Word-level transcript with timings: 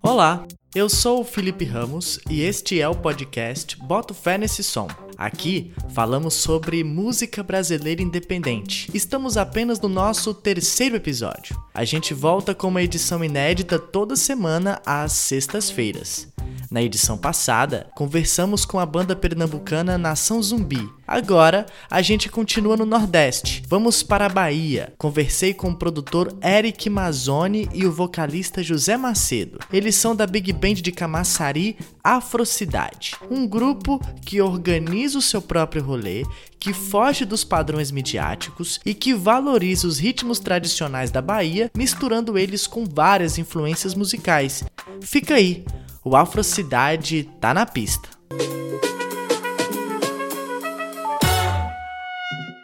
Olá, 0.00 0.46
eu 0.74 0.88
sou 0.88 1.20
o 1.20 1.24
Felipe 1.24 1.64
Ramos 1.64 2.20
e 2.30 2.42
este 2.42 2.80
é 2.80 2.88
o 2.88 2.94
podcast 2.94 3.76
Boto 3.76 4.14
Fé 4.14 4.38
Nesse 4.38 4.62
Som. 4.62 4.86
Aqui 5.18 5.72
falamos 5.88 6.34
sobre 6.34 6.84
música 6.84 7.42
brasileira 7.42 8.00
independente. 8.00 8.88
Estamos 8.94 9.36
apenas 9.36 9.80
no 9.80 9.88
nosso 9.88 10.32
terceiro 10.32 10.94
episódio. 10.94 11.60
A 11.74 11.84
gente 11.84 12.14
volta 12.14 12.54
com 12.54 12.68
uma 12.68 12.82
edição 12.82 13.24
inédita 13.24 13.76
toda 13.78 14.14
semana 14.14 14.80
às 14.86 15.12
sextas-feiras. 15.12 16.28
Na 16.70 16.82
edição 16.82 17.16
passada, 17.16 17.86
conversamos 17.94 18.64
com 18.64 18.78
a 18.78 18.86
banda 18.86 19.14
pernambucana 19.14 19.96
Nação 19.96 20.42
Zumbi. 20.42 20.88
Agora, 21.06 21.66
a 21.88 22.02
gente 22.02 22.28
continua 22.28 22.76
no 22.76 22.84
Nordeste. 22.84 23.62
Vamos 23.68 24.02
para 24.02 24.26
a 24.26 24.28
Bahia. 24.28 24.92
Conversei 24.98 25.54
com 25.54 25.70
o 25.70 25.76
produtor 25.76 26.36
Eric 26.42 26.90
Mazzoni 26.90 27.68
e 27.72 27.86
o 27.86 27.92
vocalista 27.92 28.62
José 28.62 28.96
Macedo. 28.96 29.58
Eles 29.72 29.94
são 29.94 30.16
da 30.16 30.26
Big 30.26 30.52
Band 30.52 30.74
de 30.74 30.90
Camaçari, 30.90 31.78
Afrocidade, 32.02 33.14
um 33.30 33.46
grupo 33.46 34.00
que 34.24 34.40
organiza 34.40 35.18
o 35.18 35.22
seu 35.22 35.40
próprio 35.40 35.82
rolê, 35.82 36.24
que 36.58 36.72
foge 36.72 37.24
dos 37.24 37.44
padrões 37.44 37.92
midiáticos 37.92 38.80
e 38.84 38.92
que 38.92 39.14
valoriza 39.14 39.86
os 39.86 39.98
ritmos 39.98 40.40
tradicionais 40.40 41.12
da 41.12 41.22
Bahia, 41.22 41.70
misturando 41.76 42.36
eles 42.36 42.66
com 42.66 42.84
várias 42.84 43.38
influências 43.38 43.94
musicais. 43.94 44.64
Fica 45.00 45.34
aí, 45.34 45.64
o 46.06 46.14
Afrocidade 46.14 47.24
tá 47.40 47.52
na 47.52 47.66
pista. 47.66 48.08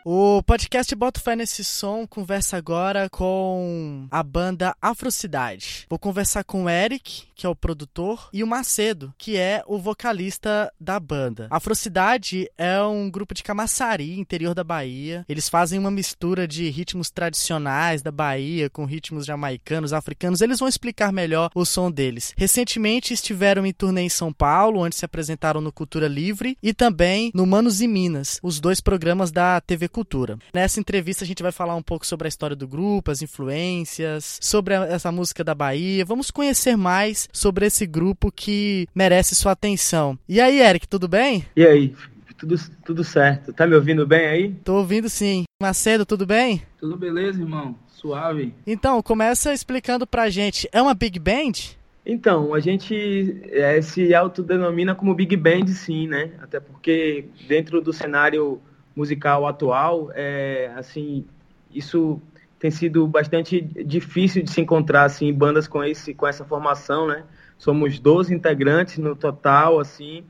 O 0.04 0.42
podcast 0.42 0.92
Bota 0.96 1.20
Fé 1.20 1.36
Nesse 1.36 1.62
Som 1.62 2.08
conversa 2.08 2.56
agora 2.56 3.08
com 3.08 4.08
a 4.10 4.20
banda 4.20 4.74
Afrocidade. 4.82 5.86
Vou 5.88 5.96
conversar 5.96 6.42
com 6.42 6.64
o 6.64 6.68
Eric, 6.68 7.28
que 7.36 7.46
é 7.46 7.48
o 7.48 7.54
produtor, 7.54 8.28
e 8.32 8.42
o 8.42 8.46
Macedo, 8.46 9.14
que 9.16 9.36
é 9.36 9.62
o 9.64 9.78
vocalista 9.78 10.72
da 10.80 10.98
banda. 10.98 11.46
Afrocidade 11.50 12.50
é 12.58 12.82
um 12.82 13.08
grupo 13.08 13.32
de 13.32 13.44
Camaçari, 13.44 14.18
interior 14.18 14.56
da 14.56 14.64
Bahia. 14.64 15.24
Eles 15.28 15.48
fazem 15.48 15.78
uma 15.78 15.90
mistura 15.90 16.48
de 16.48 16.68
ritmos 16.68 17.08
tradicionais 17.08 18.02
da 18.02 18.10
Bahia 18.10 18.68
com 18.68 18.84
ritmos 18.84 19.24
jamaicanos, 19.24 19.92
africanos. 19.92 20.40
Eles 20.40 20.58
vão 20.58 20.68
explicar 20.68 21.12
melhor 21.12 21.48
o 21.54 21.64
som 21.64 21.92
deles. 21.92 22.34
Recentemente 22.36 23.14
estiveram 23.14 23.64
em 23.64 23.72
turnê 23.72 24.02
em 24.02 24.08
São 24.08 24.32
Paulo, 24.32 24.80
onde 24.80 24.96
se 24.96 25.04
apresentaram 25.04 25.60
no 25.60 25.70
Cultura 25.70 26.08
Livre 26.08 26.58
e 26.60 26.74
também 26.74 27.30
no 27.32 27.46
Manos 27.46 27.80
e 27.80 27.86
Minas, 27.86 28.40
os 28.42 28.58
dois 28.58 28.80
programas 28.80 29.30
da 29.30 29.60
TV 29.60 29.91
Cultura. 29.92 30.38
Nessa 30.52 30.80
entrevista 30.80 31.24
a 31.24 31.26
gente 31.26 31.42
vai 31.42 31.52
falar 31.52 31.76
um 31.76 31.82
pouco 31.82 32.06
sobre 32.06 32.26
a 32.26 32.28
história 32.28 32.56
do 32.56 32.66
grupo, 32.66 33.10
as 33.10 33.22
influências, 33.22 34.38
sobre 34.40 34.74
a, 34.74 34.86
essa 34.86 35.12
música 35.12 35.44
da 35.44 35.54
Bahia. 35.54 36.04
Vamos 36.04 36.30
conhecer 36.30 36.76
mais 36.76 37.28
sobre 37.32 37.66
esse 37.66 37.86
grupo 37.86 38.32
que 38.32 38.88
merece 38.94 39.34
sua 39.34 39.52
atenção. 39.52 40.18
E 40.28 40.40
aí, 40.40 40.60
Eric, 40.60 40.88
tudo 40.88 41.06
bem? 41.06 41.44
E 41.54 41.64
aí, 41.64 41.94
tudo, 42.38 42.56
tudo 42.84 43.04
certo. 43.04 43.52
Tá 43.52 43.66
me 43.66 43.74
ouvindo 43.76 44.06
bem 44.06 44.26
aí? 44.26 44.54
Tô 44.64 44.76
ouvindo 44.78 45.08
sim. 45.08 45.44
Macedo, 45.62 46.04
tudo 46.04 46.26
bem? 46.26 46.62
Tudo 46.80 46.96
beleza, 46.96 47.40
irmão. 47.40 47.76
Suave. 47.88 48.52
Então, 48.66 49.00
começa 49.00 49.54
explicando 49.54 50.06
pra 50.06 50.28
gente. 50.28 50.68
É 50.72 50.82
uma 50.82 50.94
big 50.94 51.20
band? 51.20 51.76
Então, 52.04 52.52
a 52.52 52.58
gente 52.58 53.40
é, 53.50 53.80
se 53.80 54.12
autodenomina 54.12 54.92
como 54.92 55.14
Big 55.14 55.36
Band, 55.36 55.68
sim, 55.68 56.08
né? 56.08 56.32
Até 56.40 56.58
porque 56.58 57.26
dentro 57.46 57.80
do 57.80 57.92
cenário 57.92 58.60
musical 58.94 59.46
atual, 59.46 60.10
é, 60.14 60.72
assim, 60.76 61.24
isso 61.72 62.20
tem 62.58 62.70
sido 62.70 63.06
bastante 63.06 63.60
difícil 63.60 64.42
de 64.42 64.50
se 64.50 64.60
encontrar 64.60 65.04
assim 65.04 65.32
bandas 65.32 65.66
com 65.66 65.82
esse 65.82 66.14
com 66.14 66.26
essa 66.26 66.44
formação, 66.44 67.08
né? 67.08 67.24
Somos 67.58 67.98
12 67.98 68.34
integrantes 68.34 68.98
no 68.98 69.16
total, 69.16 69.80
assim, 69.80 70.24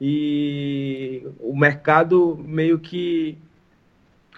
e 0.00 1.26
o 1.40 1.56
mercado 1.56 2.38
meio 2.42 2.78
que 2.78 3.36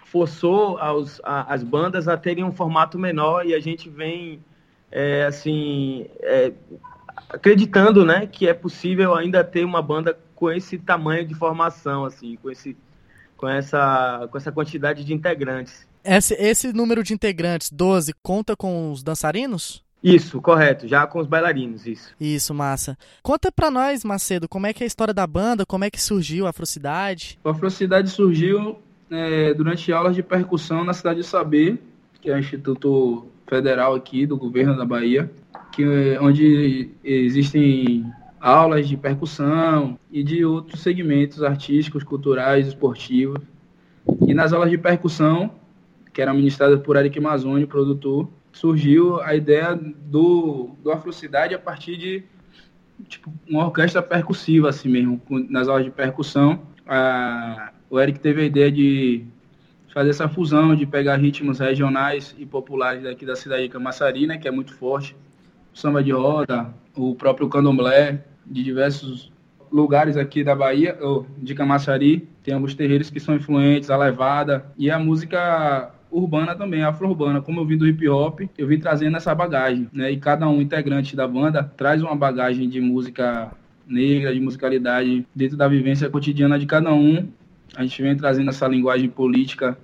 forçou 0.07 0.79
aos, 0.79 1.21
a, 1.23 1.55
as 1.55 1.63
bandas 1.63 2.09
a 2.09 2.17
terem 2.17 2.43
um 2.43 2.51
formato 2.51 2.99
menor 2.99 3.47
e 3.47 3.55
a 3.55 3.61
gente 3.61 3.89
vem 3.89 4.43
é, 4.91 5.25
assim 5.25 6.07
é, 6.21 6.53
acreditando, 7.29 8.05
né, 8.05 8.27
que 8.27 8.49
é 8.49 8.55
possível 8.55 9.15
ainda 9.15 9.45
ter 9.45 9.65
uma 9.65 9.81
banda 9.81 10.19
com 10.35 10.51
esse 10.51 10.79
tamanho 10.79 11.25
de 11.25 11.35
formação, 11.35 12.05
assim, 12.05 12.37
com 12.43 12.51
esse 12.51 12.77
com 13.41 13.49
essa, 13.49 14.29
com 14.31 14.37
essa 14.37 14.53
quantidade 14.53 15.03
de 15.03 15.15
integrantes. 15.15 15.89
Esse, 16.05 16.35
esse 16.35 16.73
número 16.75 17.03
de 17.03 17.15
integrantes, 17.15 17.71
12, 17.71 18.13
conta 18.23 18.55
com 18.55 18.93
os 18.93 19.03
dançarinos? 19.03 19.83
Isso, 20.05 20.43
correto, 20.43 20.87
já 20.87 21.07
com 21.07 21.21
os 21.21 21.27
bailarinos, 21.27 21.87
isso. 21.87 22.15
Isso, 22.21 22.53
massa. 22.53 22.99
Conta 23.23 23.51
pra 23.51 23.71
nós, 23.71 24.05
Macedo, 24.05 24.47
como 24.47 24.67
é 24.67 24.75
que 24.75 24.83
é 24.83 24.85
a 24.85 24.87
história 24.87 25.15
da 25.15 25.27
banda, 25.27 25.65
como 25.65 25.85
é 25.85 25.91
que 25.91 26.01
surgiu 26.01 26.47
a 26.47 26.51
Afrocidade? 26.51 27.39
A 27.43 27.51
Afrocidade 27.51 28.11
surgiu 28.11 28.79
é, 29.11 29.55
durante 29.55 29.91
aulas 29.91 30.15
de 30.15 30.23
percussão 30.23 30.85
na 30.85 30.93
cidade 30.93 31.21
de 31.21 31.27
Saber, 31.27 31.79
que 32.21 32.31
é 32.31 32.35
o 32.35 32.39
Instituto 32.39 33.27
Federal 33.49 33.95
aqui 33.95 34.27
do 34.27 34.37
governo 34.37 34.77
da 34.77 34.85
Bahia, 34.85 35.31
que, 35.73 35.83
é 35.83 36.21
onde 36.21 36.91
existem 37.03 38.05
aulas 38.41 38.89
de 38.89 38.97
percussão 38.97 39.99
e 40.11 40.23
de 40.23 40.45
outros 40.45 40.81
segmentos 40.81 41.43
artísticos, 41.43 42.03
culturais, 42.03 42.67
esportivos. 42.67 43.43
E 44.27 44.33
nas 44.33 44.53
aulas 44.53 44.71
de 44.71 44.79
percussão, 44.79 45.51
que 46.13 46.23
eram 46.23 46.35
ministradas 46.35 46.81
por 46.81 46.97
Eric 46.97 47.21
Mazzoni, 47.21 47.67
produtor, 47.67 48.29
surgiu 48.53 49.21
a 49.21 49.35
ideia 49.35 49.75
do, 49.77 50.71
do 50.83 50.91
Afrocidade 50.91 51.55
a 51.55 51.59
partir 51.59 51.97
de 51.97 52.25
tipo, 53.09 53.33
uma 53.49 53.67
orquestra 53.67 54.03
percussiva, 54.03 54.69
assim 54.69 54.89
mesmo, 54.89 55.21
nas 55.49 55.69
aulas 55.69 55.85
de 55.85 55.91
percussão. 55.91 56.63
A, 56.87 57.73
o 57.89 58.01
Eric 58.01 58.19
teve 58.19 58.43
a 58.43 58.45
ideia 58.45 58.73
de 58.73 59.25
fazer 59.93 60.11
essa 60.11 60.29
fusão, 60.29 60.75
de 60.75 60.87
pegar 60.87 61.17
ritmos 61.17 61.59
regionais 61.59 62.35
e 62.39 62.47
populares 62.47 63.03
daqui 63.03 63.27
da 63.27 63.37
cidade 63.37 63.65
de 63.65 63.69
Camaçari, 63.69 64.27
né, 64.27 64.39
que 64.39 64.49
é 64.49 64.51
muito 64.51 64.73
forte, 64.75 65.17
o 65.73 65.79
samba 65.79 66.03
de 66.03 66.13
roda, 66.13 66.73
o 66.97 67.15
próprio 67.15 67.49
candomblé, 67.49 68.25
de 68.47 68.63
diversos 68.63 69.33
lugares 69.71 70.17
aqui 70.17 70.43
da 70.43 70.55
Bahia, 70.55 70.97
ou 71.01 71.27
de 71.39 71.55
Camaçari. 71.55 72.29
Tem 72.43 72.55
alguns 72.55 72.75
terreiros 72.75 73.11
que 73.11 73.21
são 73.21 73.37
influentes, 73.37 73.91
a 73.91 73.97
levada 73.97 74.67
e 74.77 74.91
a 74.91 74.99
música 74.99 75.93
urbana 76.11 76.55
também, 76.57 76.83
afro-urbana. 76.83 77.41
Como 77.41 77.61
eu 77.61 77.67
vim 77.67 77.77
do 77.77 77.87
hip 77.87 78.09
hop, 78.09 78.41
eu 78.59 78.67
vim 78.67 78.79
trazendo 78.79 79.17
essa 79.17 79.35
bagagem, 79.35 79.89
né? 79.93 80.11
E 80.11 80.17
cada 80.17 80.49
um 80.49 80.61
integrante 80.61 81.15
da 81.15 81.27
banda 81.29 81.63
traz 81.77 82.03
uma 82.03 82.17
bagagem 82.17 82.69
de 82.69 82.81
música 82.81 83.53
negra, 83.87 84.33
de 84.33 84.41
musicalidade 84.41 85.27
dentro 85.35 85.57
da 85.57 85.69
vivência 85.69 86.09
cotidiana 86.11 86.59
de 86.59 86.67
cada 86.67 86.93
um. 86.93 87.29
A 87.77 87.83
gente 87.83 88.03
vem 88.03 88.17
trazendo 88.17 88.51
essa 88.51 88.67
linguagem 88.67 89.09
política 89.09 89.79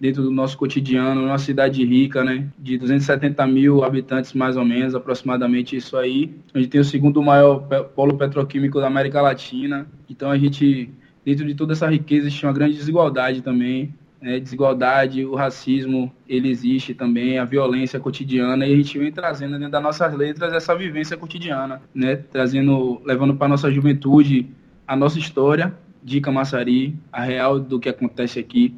dentro 0.00 0.22
do 0.22 0.30
nosso 0.30 0.58
cotidiano, 0.58 1.24
uma 1.24 1.38
cidade 1.38 1.84
rica, 1.84 2.22
né, 2.24 2.48
de 2.58 2.76
270 2.76 3.46
mil 3.46 3.84
habitantes 3.84 4.32
mais 4.32 4.56
ou 4.56 4.64
menos, 4.64 4.94
aproximadamente 4.94 5.76
isso 5.76 5.96
aí. 5.96 6.34
A 6.52 6.58
gente 6.58 6.70
tem 6.70 6.80
o 6.80 6.84
segundo 6.84 7.22
maior 7.22 7.60
polo 7.94 8.16
petroquímico 8.16 8.80
da 8.80 8.86
América 8.86 9.22
Latina, 9.22 9.86
então 10.08 10.30
a 10.30 10.36
gente, 10.36 10.90
dentro 11.24 11.46
de 11.46 11.54
toda 11.54 11.72
essa 11.72 11.88
riqueza, 11.88 12.26
existe 12.26 12.44
uma 12.44 12.52
grande 12.52 12.74
desigualdade 12.76 13.40
também, 13.40 13.94
né, 14.20 14.40
desigualdade, 14.40 15.24
o 15.24 15.34
racismo, 15.34 16.12
ele 16.28 16.48
existe 16.48 16.94
também, 16.94 17.38
a 17.38 17.44
violência 17.44 18.00
cotidiana, 18.00 18.66
e 18.66 18.72
a 18.72 18.76
gente 18.76 18.98
vem 18.98 19.12
trazendo 19.12 19.52
dentro 19.52 19.70
das 19.70 19.82
nossas 19.82 20.14
letras 20.14 20.52
essa 20.52 20.74
vivência 20.74 21.16
cotidiana, 21.16 21.80
né, 21.94 22.16
trazendo, 22.16 23.00
levando 23.04 23.34
para 23.34 23.48
nossa 23.48 23.70
juventude 23.70 24.46
a 24.86 24.96
nossa 24.96 25.18
história. 25.18 25.74
De 26.06 26.20
Camaçari, 26.20 26.94
a 27.10 27.22
real 27.22 27.58
do 27.58 27.80
que 27.80 27.88
acontece 27.88 28.38
aqui, 28.38 28.74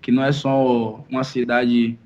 que 0.00 0.12
não 0.12 0.24
é 0.24 0.32
só 0.32 1.04
uma 1.10 1.24
cidade 1.24 1.98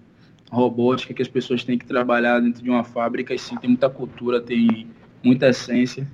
robótica 0.51 1.15
que 1.15 1.23
as 1.23 1.29
pessoas 1.29 1.65
têm 1.65 1.79
que 1.79 1.87
trabalhar 1.87 2.41
dentro 2.41 2.63
de 2.63 2.69
uma 2.69 2.85
fábrica, 2.85 3.35
e 3.35 3.39
sim 3.39 3.57
tem 3.57 3.71
muita 3.71 3.89
cultura, 3.89 4.41
tem 4.41 4.87
muita 5.23 5.49
essência. 5.49 6.07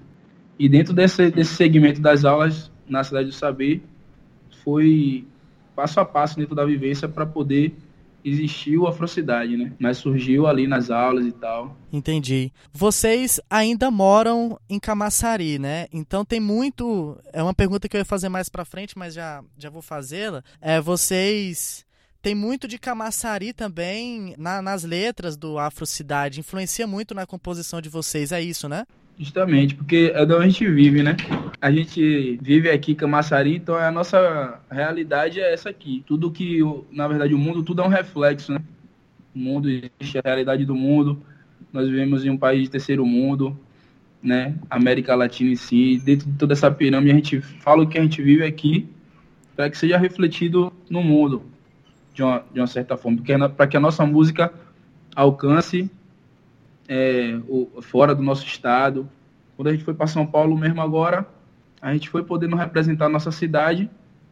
E 0.59 0.69
dentro 0.69 0.93
desse, 0.93 1.31
desse 1.31 1.55
segmento 1.55 2.01
das 2.01 2.25
aulas 2.25 2.71
na 2.89 3.03
Cidade 3.03 3.29
do 3.29 3.35
Saber, 3.35 3.83
foi 4.63 5.27
passo 5.75 6.01
a 6.01 6.05
passo 6.05 6.37
dentro 6.37 6.55
da 6.55 6.65
vivência 6.65 7.09
para 7.09 7.25
poder 7.25 7.75
existiu 8.29 8.87
a 8.87 8.91
Afrocidade, 8.91 9.57
né? 9.57 9.73
Mas 9.79 9.99
surgiu 9.99 10.47
ali 10.47 10.67
nas 10.67 10.91
aulas 10.91 11.27
e 11.27 11.33
tal. 11.33 11.77
Entendi. 11.93 12.53
Vocês 12.73 13.41
ainda 13.49 13.91
moram 13.91 14.59
em 14.69 14.79
Camaçari, 14.79 15.59
né? 15.59 15.87
Então 15.93 16.25
tem 16.25 16.41
muito. 16.41 17.19
É 17.33 17.43
uma 17.43 17.55
pergunta 17.55 17.89
que 17.89 17.97
eu 17.97 18.01
ia 18.01 18.05
fazer 18.05 18.29
mais 18.29 18.49
para 18.49 18.65
frente, 18.65 18.97
mas 18.99 19.15
já, 19.15 19.43
já 19.57 19.71
vou 19.71 19.83
fazê-la. 19.83 20.43
É, 20.61 20.81
vocês. 20.81 21.87
Tem 22.21 22.35
muito 22.35 22.67
de 22.67 22.79
Camaçari 22.79 23.53
também 23.53 24.35
na, 24.37 24.61
nas 24.61 24.83
letras 24.83 25.37
do 25.37 25.57
Afrocidade. 25.57 26.41
Influencia 26.41 26.85
muito 26.85 27.15
na 27.15 27.25
composição 27.25 27.81
de 27.81 27.89
vocês, 27.89 28.33
é 28.33 28.43
isso, 28.43 28.69
né? 28.69 28.85
Justamente, 29.19 29.75
porque 29.75 30.13
é 30.15 30.25
de 30.25 30.33
onde 30.33 30.45
a 30.45 30.49
gente 30.49 30.71
vive, 30.71 31.03
né? 31.03 31.17
A 31.61 31.73
gente 31.73 32.39
vive 32.41 32.71
aqui 32.71 32.93
em 32.93 32.95
Camaçari, 32.95 33.57
então 33.57 33.75
a 33.75 33.91
nossa 33.91 34.61
realidade 34.71 35.41
é 35.41 35.53
essa 35.53 35.71
aqui. 35.71 36.05
Tudo 36.07 36.31
que, 36.31 36.61
na 36.93 37.09
verdade, 37.09 37.35
o 37.35 37.39
mundo, 37.39 37.65
tudo 37.65 37.83
é 37.83 37.85
um 37.85 37.89
reflexo, 37.89 38.53
né? 38.53 38.61
O 39.35 39.39
mundo 39.39 39.69
existe 39.69 40.19
a 40.19 40.23
realidade 40.25 40.65
do 40.65 40.75
mundo. 40.75 41.21
Nós 41.73 41.89
vivemos 41.89 42.25
em 42.25 42.31
um 42.31 42.39
país 42.39 42.63
de 42.63 42.71
terceiro 42.71 43.05
mundo, 43.05 43.59
né? 44.23 44.55
América 44.71 45.17
Latina 45.17 45.51
em 45.51 45.57
si. 45.57 46.01
Dentro 46.05 46.31
de 46.31 46.39
toda 46.39 46.53
essa 46.53 46.71
pirâmide, 46.71 47.11
a 47.11 47.15
gente 47.17 47.41
fala 47.41 47.83
o 47.83 47.89
que 47.89 47.99
a 47.99 48.03
gente 48.03 48.23
vive 48.23 48.45
aqui 48.45 48.89
para 49.57 49.69
que 49.69 49.77
seja 49.77 49.99
refletido 49.99 50.73
no 50.89 51.03
mundo, 51.03 51.43
de 52.15 52.23
uma, 52.23 52.45
de 52.55 52.61
uma 52.61 52.69
certa 52.69 52.97
forma. 52.97 53.21
Para 53.57 53.67
que 53.67 53.77
a 53.77 53.81
nossa 53.81 54.07
música 54.07 54.53
alcance 55.17 55.91
é, 56.89 57.39
fora 57.83 58.15
do 58.15 58.23
nosso 58.23 58.47
estado. 58.47 59.09
Quando 59.57 59.69
a 59.69 59.73
gente 59.73 59.85
foi 59.85 59.95
para 59.95 60.07
São 60.07 60.27
Paulo 60.27 60.57
mesmo 60.57 60.81
agora, 60.81 61.27
a 61.81 61.93
gente 61.93 62.09
foi 62.09 62.23
podendo 62.23 62.57
representar 62.57 63.07
a 63.07 63.09
nossa 63.09 63.31
cidade, 63.31 63.91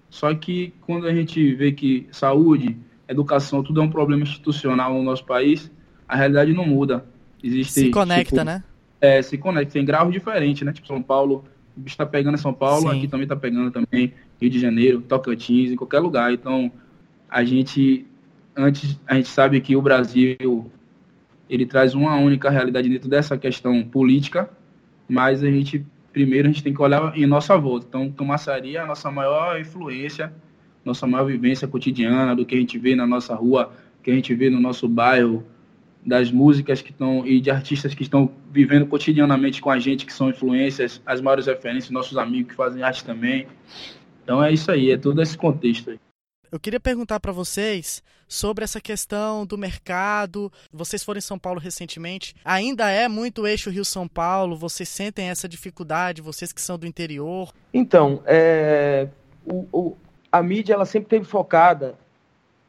só 0.08 0.34
que 0.34 0.72
quando 0.80 1.06
a 1.06 1.14
gente 1.14 1.54
vê 1.54 1.72
que 1.72 2.06
saúde, 2.10 2.76
educação, 3.08 3.62
tudo 3.62 3.80
é 3.80 3.84
um 3.84 3.90
problema 3.90 4.22
institucional 4.22 4.94
no 4.94 5.02
nosso 5.02 5.24
país, 5.24 5.70
a 6.08 6.16
realidade 6.16 6.52
não 6.52 6.66
muda. 6.66 7.04
Existe, 7.42 7.72
se 7.72 7.90
conecta, 7.90 8.36
tipo, 8.36 8.44
né? 8.44 8.64
É, 9.00 9.20
se 9.22 9.36
conecta. 9.36 9.74
Tem 9.74 9.84
graus 9.84 10.12
diferentes, 10.12 10.62
né? 10.62 10.72
Tipo, 10.72 10.86
São 10.86 11.02
Paulo, 11.02 11.44
o 11.76 11.80
bicho 11.80 11.96
tá 11.96 12.06
pegando 12.06 12.34
em 12.34 12.40
São 12.40 12.52
Paulo, 12.52 12.90
Sim. 12.90 12.98
aqui 12.98 13.08
também 13.08 13.26
tá 13.26 13.36
pegando 13.36 13.70
também, 13.70 14.12
Rio 14.40 14.50
de 14.50 14.58
Janeiro, 14.58 15.00
Tocantins, 15.02 15.70
em 15.70 15.76
qualquer 15.76 16.00
lugar. 16.00 16.32
Então, 16.32 16.72
a 17.28 17.44
gente, 17.44 18.06
antes, 18.56 18.98
a 19.06 19.14
gente 19.14 19.28
sabe 19.28 19.60
que 19.60 19.76
o 19.76 19.82
Brasil, 19.82 20.70
ele 21.48 21.66
traz 21.66 21.94
uma 21.94 22.16
única 22.16 22.50
realidade 22.50 22.88
dentro 22.88 23.08
dessa 23.08 23.36
questão 23.38 23.82
política, 23.84 24.50
mas 25.08 25.42
a 25.42 25.50
gente, 25.50 25.84
primeiro, 26.12 26.48
a 26.48 26.50
gente 26.50 26.62
tem 26.62 26.74
que 26.74 26.82
olhar 26.82 27.16
em 27.16 27.26
nossa 27.26 27.56
volta. 27.56 27.86
Então, 27.88 28.10
Camaçari 28.10 28.76
é 28.76 28.80
a 28.80 28.86
nossa 28.86 29.10
maior 29.10 29.60
influência, 29.60 30.32
nossa 30.84 31.06
maior 31.06 31.26
vivência 31.26 31.66
cotidiana, 31.66 32.34
do 32.34 32.44
que 32.44 32.54
a 32.54 32.58
gente 32.58 32.78
vê 32.78 32.94
na 32.94 33.06
nossa 33.06 33.34
rua, 33.34 33.72
que 34.02 34.10
a 34.10 34.14
gente 34.14 34.34
vê 34.34 34.50
no 34.50 34.60
nosso 34.60 34.88
bairro, 34.88 35.44
das 36.06 36.30
músicas 36.30 36.80
que 36.80 36.92
estão 36.92 37.26
e 37.26 37.40
de 37.40 37.50
artistas 37.50 37.92
que 37.92 38.04
estão 38.04 38.30
vivendo 38.52 38.86
cotidianamente 38.86 39.60
com 39.60 39.70
a 39.70 39.78
gente, 39.80 40.06
que 40.06 40.12
são 40.12 40.30
influências, 40.30 41.02
as 41.04 41.20
maiores 41.20 41.46
referências, 41.46 41.90
nossos 41.90 42.16
amigos 42.16 42.50
que 42.50 42.56
fazem 42.56 42.80
arte 42.80 43.04
também. 43.04 43.48
Então 44.22 44.42
é 44.42 44.52
isso 44.52 44.70
aí, 44.70 44.92
é 44.92 44.96
todo 44.96 45.20
esse 45.20 45.36
contexto 45.36 45.90
aí. 45.90 45.98
Eu 46.56 46.60
queria 46.60 46.80
perguntar 46.80 47.20
para 47.20 47.32
vocês 47.32 48.02
sobre 48.26 48.64
essa 48.64 48.80
questão 48.80 49.44
do 49.44 49.58
mercado. 49.58 50.50
Vocês 50.72 51.04
foram 51.04 51.18
em 51.18 51.20
São 51.20 51.38
Paulo 51.38 51.60
recentemente. 51.60 52.34
Ainda 52.42 52.90
é 52.90 53.08
muito 53.08 53.46
eixo 53.46 53.68
Rio-São 53.68 54.08
Paulo? 54.08 54.56
Vocês 54.56 54.88
sentem 54.88 55.28
essa 55.28 55.46
dificuldade, 55.46 56.22
vocês 56.22 56.54
que 56.54 56.62
são 56.62 56.78
do 56.78 56.86
interior? 56.86 57.52
Então, 57.74 58.22
é, 58.24 59.06
o, 59.44 59.66
o, 59.70 59.96
a 60.32 60.42
mídia 60.42 60.72
ela 60.72 60.86
sempre 60.86 61.10
teve 61.10 61.26
focada 61.26 61.94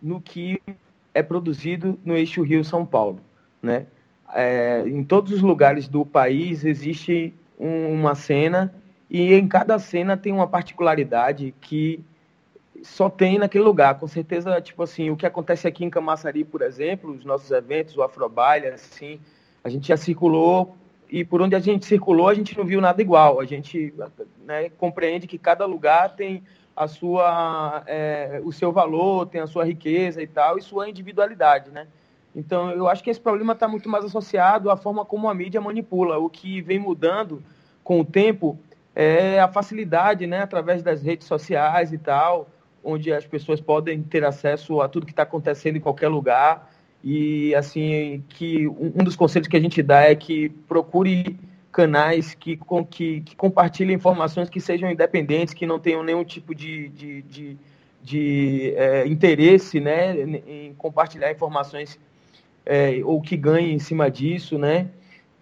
no 0.02 0.20
que 0.20 0.62
é 1.14 1.24
produzido 1.24 1.98
no 2.04 2.14
eixo 2.14 2.42
Rio-São 2.42 2.86
Paulo 2.86 3.22
né? 3.64 3.86
É, 4.36 4.84
em 4.86 5.02
todos 5.02 5.32
os 5.32 5.42
lugares 5.42 5.88
do 5.88 6.06
país 6.06 6.66
existe 6.66 7.34
um, 7.58 7.94
uma 7.94 8.16
cena 8.16 8.76
e 9.10 9.34
em 9.34 9.48
cada 9.48 9.80
cena 9.80 10.18
tem 10.18 10.34
uma 10.34 10.46
particularidade 10.46 11.56
que 11.62 12.04
só 12.84 13.10
tem 13.10 13.38
naquele 13.38 13.64
lugar. 13.64 14.00
Com 14.00 14.08
certeza, 14.08 14.60
tipo 14.62 14.84
assim, 14.84 15.10
o 15.10 15.16
que 15.16 15.26
acontece 15.26 15.68
aqui 15.68 15.84
em 15.84 15.90
Camaçari, 15.90 16.44
por 16.44 16.62
exemplo, 16.62 17.12
os 17.12 17.26
nossos 17.26 17.52
eventos, 17.52 17.96
o 17.98 18.04
Afrobaile, 18.04 18.68
assim, 18.68 19.20
a 19.64 19.70
gente 19.70 19.88
já 19.88 19.98
circulou 19.98 20.76
e 21.10 21.24
por 21.24 21.42
onde 21.42 21.56
a 21.56 21.60
gente 21.60 21.86
circulou 21.86 22.28
a 22.28 22.34
gente 22.34 22.58
não 22.58 22.66
viu 22.66 22.82
nada 22.82 23.02
igual. 23.02 23.40
A 23.40 23.46
gente 23.46 23.94
né, 24.46 24.70
compreende 24.70 25.28
que 25.28 25.38
cada 25.38 25.66
lugar 25.66 26.16
tem 26.16 26.44
a 26.76 26.88
sua, 26.88 27.84
é, 27.88 28.40
o 28.44 28.52
seu 28.52 28.72
valor, 28.72 29.28
tem 29.28 29.42
a 29.42 29.48
sua 29.48 29.66
riqueza 29.66 30.22
e 30.22 30.28
tal, 30.28 30.58
e 30.58 30.62
sua 30.62 30.88
individualidade, 30.88 31.72
né? 31.72 31.88
Então, 32.36 32.70
eu 32.70 32.88
acho 32.88 33.04
que 33.04 33.10
esse 33.10 33.20
problema 33.20 33.54
está 33.54 33.68
muito 33.68 33.90
mais 33.90 34.06
associado 34.06 34.70
à 34.70 34.78
forma 34.78 35.04
como 35.04 35.28
a 35.28 35.34
mídia 35.34 35.60
manipula. 35.60 36.20
O 36.20 36.30
que 36.30 36.62
vem 36.62 36.78
mudando 36.78 37.42
com 37.84 38.00
o 38.00 38.06
tempo 38.06 38.60
é 38.94 39.40
a 39.40 39.48
facilidade, 39.48 40.28
né, 40.28 40.42
através 40.42 40.84
das 40.84 41.02
redes 41.02 41.26
sociais 41.26 41.92
e 41.92 41.98
tal, 41.98 42.48
onde 42.88 43.12
as 43.12 43.26
pessoas 43.26 43.60
podem 43.60 44.02
ter 44.02 44.24
acesso 44.24 44.80
a 44.82 44.88
tudo 44.88 45.06
que 45.06 45.12
está 45.12 45.24
acontecendo 45.24 45.76
em 45.76 45.82
qualquer 45.82 46.08
lugar. 46.08 46.72
E, 47.04 47.54
assim, 47.54 48.24
que 48.30 48.66
um 48.68 49.04
dos 49.04 49.16
conselhos 49.16 49.48
que 49.48 49.58
a 49.58 49.60
gente 49.60 49.84
dá 49.84 50.04
é 50.04 50.16
que 50.16 50.50
procure 50.68 51.38
canais 51.72 52.34
que, 52.34 52.56
com, 52.56 52.84
que, 52.84 53.22
que 53.22 53.36
compartilhem 53.36 53.96
informações 53.96 54.50
que 54.50 54.60
sejam 54.60 54.90
independentes, 54.90 55.54
que 55.54 55.68
não 55.68 55.78
tenham 55.78 56.02
nenhum 56.02 56.24
tipo 56.24 56.56
de, 56.56 56.88
de, 56.90 57.22
de, 57.24 57.58
de 58.02 58.74
é, 58.76 59.06
interesse 59.06 59.80
né, 59.80 60.16
em 60.48 60.74
compartilhar 60.76 61.30
informações 61.30 62.00
é, 62.66 63.02
ou 63.04 63.22
que 63.22 63.36
ganhe 63.38 63.74
em 63.74 63.80
cima 63.80 64.10
disso, 64.10 64.58
né? 64.58 64.88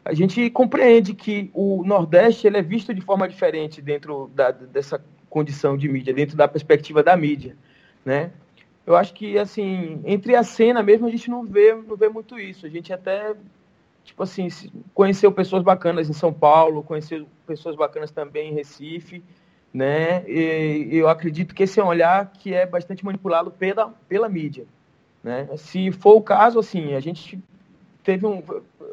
A 0.04 0.14
gente 0.14 0.50
compreende 0.52 1.16
que 1.16 1.50
o 1.54 1.84
Nordeste 1.84 2.46
ele 2.46 2.58
é 2.58 2.62
visto 2.62 2.94
de 2.94 3.02
forma 3.02 3.28
diferente 3.28 3.82
dentro 3.82 4.30
da, 4.36 4.52
dessa 4.52 5.04
condição 5.36 5.76
de 5.76 5.90
mídia, 5.90 6.14
dentro 6.14 6.38
da 6.38 6.48
perspectiva 6.48 7.04
da 7.04 7.18
mídia, 7.18 7.58
né? 8.06 8.32
Eu 8.88 8.96
acho 8.96 9.14
que 9.14 9.38
assim 9.38 10.00
entre 10.06 10.34
a 10.34 10.44
cena 10.44 10.82
mesmo 10.82 11.06
a 11.08 11.10
gente 11.10 11.30
não 11.30 11.44
vê 11.44 11.74
não 11.74 11.98
vê 11.98 12.08
muito 12.08 12.40
isso. 12.40 12.66
A 12.66 12.70
gente 12.70 12.94
até 12.94 13.36
tipo 14.06 14.24
assim 14.24 14.48
conheceu 14.94 15.30
pessoas 15.34 15.62
bacanas 15.62 16.10
em 16.10 16.14
São 16.14 16.32
Paulo, 16.32 16.82
conheceu 16.84 17.28
pessoas 17.46 17.76
bacanas 17.76 18.12
também 18.12 18.50
em 18.50 18.54
Recife, 18.54 19.22
né? 19.74 20.24
E 20.26 20.96
eu 20.96 21.10
acredito 21.10 21.54
que 21.54 21.64
esse 21.64 21.82
é 21.82 21.84
um 21.84 21.88
olhar 21.88 22.32
que 22.32 22.54
é 22.54 22.66
bastante 22.66 23.04
manipulado 23.04 23.52
pela 23.52 23.90
pela 24.08 24.30
mídia. 24.30 24.66
Né? 25.22 25.50
Se 25.58 25.92
for 25.92 26.16
o 26.16 26.22
caso, 26.22 26.60
assim, 26.60 26.94
a 26.94 27.02
gente 27.02 27.38
teve 28.06 28.26
um, 28.26 28.42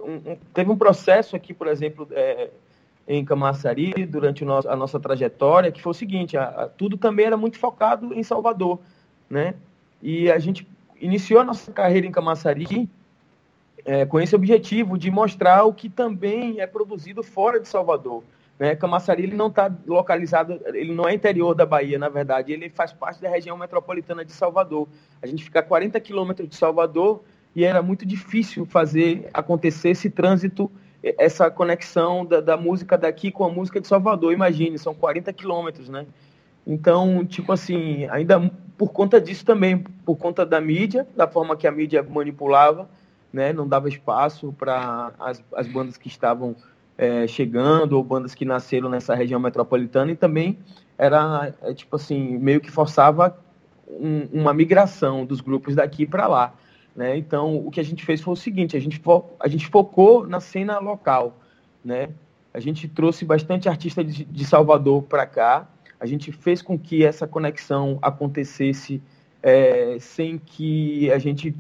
um 0.05 0.37
teve 0.53 0.73
um 0.73 0.77
processo 0.77 1.37
aqui, 1.37 1.55
por 1.55 1.69
exemplo, 1.69 2.09
é, 2.11 2.51
em 3.15 3.25
Camaçari, 3.25 4.07
durante 4.07 4.45
nosso, 4.45 4.69
a 4.69 4.75
nossa 4.75 4.99
trajetória, 4.99 5.71
que 5.71 5.83
foi 5.83 5.91
o 5.91 5.95
seguinte, 5.95 6.37
a, 6.37 6.45
a, 6.45 6.69
tudo 6.69 6.97
também 6.97 7.27
era 7.27 7.37
muito 7.37 7.59
focado 7.59 8.15
em 8.15 8.23
Salvador, 8.23 8.79
né? 9.29 9.55
E 10.03 10.31
a 10.31 10.39
gente 10.39 10.67
iniciou 11.01 11.41
a 11.41 11.45
nossa 11.45 11.71
carreira 11.73 12.07
em 12.07 12.13
Camaçari 12.13 12.89
é, 13.85 14.07
com 14.07 14.21
esse 14.21 14.35
objetivo 14.35 14.97
de 14.97 15.11
mostrar 15.11 15.65
o 15.65 15.73
que 15.73 15.89
também 15.89 16.61
é 16.61 16.67
produzido 16.67 17.23
fora 17.23 17.61
de 17.61 17.69
Salvador. 17.69 18.23
Né? 18.59 18.77
Camaçari 18.77 19.25
ele 19.25 19.37
não 19.37 19.49
está 19.49 19.71
localizado, 19.87 20.61
ele 20.67 20.95
não 20.95 21.09
é 21.09 21.15
interior 21.15 21.55
da 21.55 21.67
Bahia, 21.67 21.99
na 21.99 22.09
verdade, 22.09 22.53
ele 22.53 22.71
faz 22.71 22.93
parte 22.93 23.21
da 23.21 23.29
região 23.29 23.57
metropolitana 23.57 24.25
de 24.25 24.33
Salvador. 24.33 24.89
A 25.21 25.27
gente 25.27 25.45
fica 25.45 25.61
a 25.61 25.63
40 25.63 25.99
quilômetros 26.01 26.49
de 26.49 26.57
Salvador 26.57 27.23
e 27.55 27.65
era 27.65 27.83
muito 27.83 28.07
difícil 28.07 28.65
fazer 28.65 29.29
acontecer 29.35 29.91
esse 29.91 30.09
trânsito, 30.09 30.71
essa 31.03 31.51
conexão 31.51 32.25
da, 32.25 32.41
da 32.41 32.57
música 32.57 32.97
daqui 32.97 33.31
com 33.31 33.45
a 33.45 33.49
música 33.49 33.81
de 33.81 33.89
Salvador. 33.89 34.33
Imagine, 34.33 34.79
são 34.79 34.95
40 34.95 35.33
quilômetros, 35.33 35.89
né? 35.89 36.07
Então, 36.67 37.25
tipo 37.25 37.53
assim, 37.53 38.07
ainda 38.09 38.41
por 38.79 38.93
conta 38.93 39.21
disso 39.21 39.45
também, 39.45 39.79
por 39.79 40.17
conta 40.17 40.47
da 40.47 40.61
mídia, 40.61 41.07
da 41.17 41.27
forma 41.27 41.57
que 41.57 41.67
a 41.67 41.73
mídia 41.73 42.03
manipulava, 42.03 42.89
né? 43.33 43.53
Não 43.53 43.67
dava 43.67 43.89
espaço 43.89 44.55
para 44.57 45.13
as, 45.19 45.43
as 45.55 45.67
bandas 45.67 45.97
que 45.97 46.09
estavam 46.09 46.55
é, 46.97 47.27
chegando 47.27 47.95
ou 47.95 48.05
bandas 48.05 48.35
que 48.35 48.45
nasceram 48.45 48.89
nessa 48.89 49.15
região 49.15 49.41
metropolitana 49.41 50.13
e 50.13 50.17
também 50.17 50.59
era 50.97 51.53
é, 51.63 51.75
tipo 51.75 51.97
assim 51.97 52.39
meio 52.39 52.61
que 52.61 52.71
forçava 52.71 53.37
um, 53.89 54.29
uma 54.33 54.55
migração 54.55 55.25
dos 55.25 55.41
grupos 55.41 55.75
daqui 55.75 56.07
para 56.07 56.29
lá 56.29 56.55
né 56.95 57.17
então 57.17 57.57
o 57.57 57.71
que 57.71 57.81
a 57.81 57.85
gente 57.85 58.05
fez 58.05 58.21
foi 58.21 58.33
o 58.33 58.37
seguinte 58.37 58.77
a 58.77 58.81
gente 58.81 58.99
fo 58.99 59.25
a 59.41 59.49
gente 59.49 59.67
focou 59.69 60.27
na 60.27 60.41
cena 60.41 60.79
local 60.79 61.39
né 61.85 62.11
a 62.55 62.61
gente 62.61 62.87
trouxe 62.87 63.25
bastante 63.25 63.69
artista 63.69 64.05
de, 64.05 64.25
de 64.25 64.45
Salvador 64.45 65.03
para 65.03 65.27
cá 65.27 65.69
a 65.99 66.07
gente 66.07 66.33
fez 66.33 66.61
com 66.61 66.79
que 66.79 67.05
essa 67.05 67.27
conexão 67.27 67.99
acontecesse 68.03 69.01
é, 69.43 69.97
sem 70.01 70.39
que 70.39 71.11
a 71.11 71.19
gente 71.19 71.55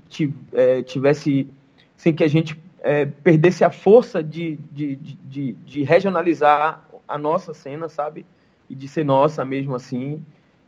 é, 0.53 0.83
tivesse 0.83 1.49
sem 1.97 2.13
que 2.13 2.25
a 2.25 2.29
gente 2.29 2.61
é, 2.83 3.07
perdesse 3.07 3.65
a 3.65 3.71
força 3.71 4.23
de, 4.23 4.59
de, 4.71 4.97
de, 4.97 5.53
de, 5.53 5.83
regionalizar 5.85 6.85
a 7.07 7.17
nossa 7.17 7.55
cena, 7.55 7.89
sabe? 7.89 8.27
E 8.69 8.75
de 8.75 8.89
ser 8.89 9.05
nossa 9.05 9.45
mesmo 9.45 9.77
assim. 9.77 10.21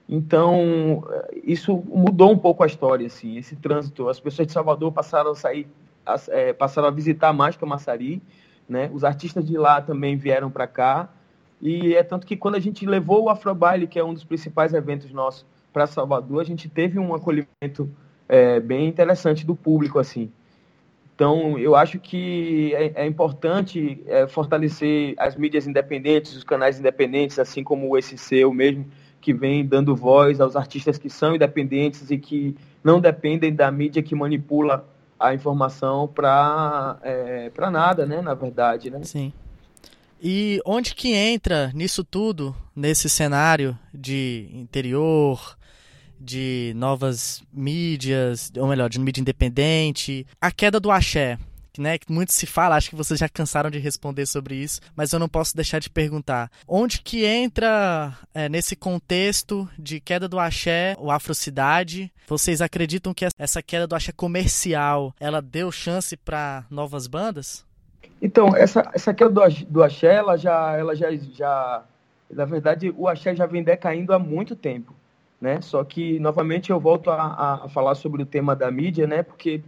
Então, 0.08 1.02
isso 1.42 1.82
mudou 1.87 2.30
um 2.30 2.38
pouco 2.38 2.62
a 2.62 2.66
história, 2.66 3.06
assim, 3.06 3.38
esse 3.38 3.56
trânsito. 3.56 4.08
As 4.08 4.20
pessoas 4.20 4.46
de 4.46 4.52
Salvador 4.52 4.92
passaram 4.92 5.30
a 5.30 5.34
sair, 5.34 5.66
a, 6.04 6.16
é, 6.28 6.52
passaram 6.52 6.88
a 6.88 6.90
visitar 6.90 7.32
mais 7.32 7.56
Camaçari, 7.56 8.23
né? 8.68 8.90
Os 8.92 9.02
artistas 9.02 9.44
de 9.44 9.56
lá 9.56 9.80
também 9.80 10.16
vieram 10.16 10.50
para 10.50 10.66
cá. 10.66 11.08
E 11.61 11.94
é 11.94 12.02
tanto 12.02 12.26
que 12.26 12.37
quando 12.37 12.56
a 12.56 12.61
gente 12.61 12.84
levou 12.84 13.25
o 13.25 13.30
Afrobaile, 13.30 13.87
que 13.87 13.99
é 13.99 14.04
um 14.04 14.12
dos 14.12 14.25
principais 14.25 14.75
eventos 14.75 15.11
nossos, 15.11 15.46
para 15.73 15.87
Salvador, 15.87 16.40
a 16.40 16.44
gente 16.44 16.68
teve 16.68 16.99
um 16.99 17.14
acolhimento 17.14 17.90
é, 18.28 18.61
bem 18.61 18.87
interessante 18.87 19.44
do 19.44 19.56
público, 19.56 19.99
assim. 19.99 20.30
Então, 21.14 21.58
eu 21.58 21.75
acho 21.75 21.99
que 21.99 22.75
é, 22.75 23.02
é 23.02 23.06
importante 23.06 24.02
é, 24.06 24.26
fortalecer 24.26 25.14
as 25.16 25.37
mídias 25.37 25.66
independentes, 25.66 26.37
os 26.37 26.44
canais 26.44 26.78
independentes, 26.78 27.38
assim 27.38 27.62
como 27.62 27.96
esse 27.96 28.18
seu 28.18 28.52
mesmo, 28.52 28.87
que 29.25 29.33
vem 29.33 29.64
dando 29.64 29.97
voz 29.97 30.38
aos 30.38 30.54
artistas 30.54 30.99
que 30.99 31.09
são 31.09 31.35
independentes 31.35 32.11
e 32.11 32.19
que 32.19 32.54
não 32.85 33.00
dependem 33.00 33.54
da 33.54 33.71
mídia 33.71 34.02
que 34.02 34.14
manipula 34.14 34.87
a 35.19 35.33
informação 35.33 36.07
para 36.07 36.99
é, 37.02 37.49
para 37.49 37.71
nada, 37.71 38.04
né? 38.04 38.21
Na 38.21 38.35
verdade, 38.35 38.90
né? 38.90 39.00
Sim. 39.02 39.33
E 40.23 40.61
onde 40.66 40.95
que 40.95 41.14
entra 41.14 41.73
nisso 41.73 42.04
tudo, 42.04 42.54
nesse 42.76 43.09
cenário 43.09 43.78
de 43.95 44.50
interior, 44.52 45.57
de 46.21 46.75
novas 46.76 47.43
mídias, 47.50 48.52
ou 48.59 48.66
melhor, 48.66 48.90
de 48.90 49.00
mídia 49.00 49.23
independente, 49.23 50.26
a 50.38 50.50
queda 50.50 50.78
do 50.78 50.90
axé? 50.90 51.38
Né, 51.78 51.99
que 51.99 52.11
muito 52.12 52.33
se 52.33 52.47
fala, 52.47 52.76
acho 52.76 52.90
que 52.90 52.97
vocês 52.97 53.19
já 53.19 53.28
cansaram 53.28 53.71
de 53.71 53.78
responder 53.78 54.26
sobre 54.26 54.57
isso, 54.57 54.81
mas 54.95 55.12
eu 55.12 55.19
não 55.19 55.28
posso 55.28 55.57
deixar 55.57 55.78
de 55.78 55.90
perguntar. 55.90 56.50
Onde 56.66 57.00
que 57.00 57.25
entra 57.25 58.16
é, 58.35 58.49
nesse 58.49 58.76
contexto 58.76 59.69
de 59.78 60.00
queda 60.00 60.28
do 60.28 60.38
axé, 60.38 60.97
o 60.99 61.11
afrocidade? 61.11 62.12
Vocês 62.26 62.61
acreditam 62.61 63.14
que 63.14 63.26
essa 63.38 63.62
queda 63.62 63.87
do 63.87 63.95
axé 63.95 64.12
comercial, 64.12 65.14
ela 65.19 65.40
deu 65.40 65.71
chance 65.71 66.16
para 66.16 66.64
novas 66.71 67.07
bandas? 67.07 67.64
Então, 68.21 68.57
essa, 68.57 68.90
essa 68.95 69.12
queda 69.12 69.31
do, 69.31 69.40
do 69.66 69.83
axé, 69.83 70.14
ela 70.14 70.37
já, 70.37 70.76
ela 70.76 70.95
já, 70.95 71.14
já, 71.14 71.83
na 72.31 72.45
verdade, 72.45 72.93
o 72.97 73.07
axé 73.07 73.35
já 73.35 73.47
vem 73.47 73.62
decaindo 73.62 74.12
há 74.12 74.19
muito 74.19 74.57
tempo, 74.57 74.95
né? 75.40 75.61
Só 75.61 75.85
que, 75.85 76.19
novamente, 76.21 76.71
eu 76.71 76.81
volto 76.81 77.11
a, 77.11 77.64
a 77.64 77.69
falar 77.69 77.95
sobre 77.95 78.23
o 78.23 78.26
tema 78.26 78.57
da 78.57 78.71
mídia, 78.71 79.07
né? 79.07 79.23
Porque 79.23 79.62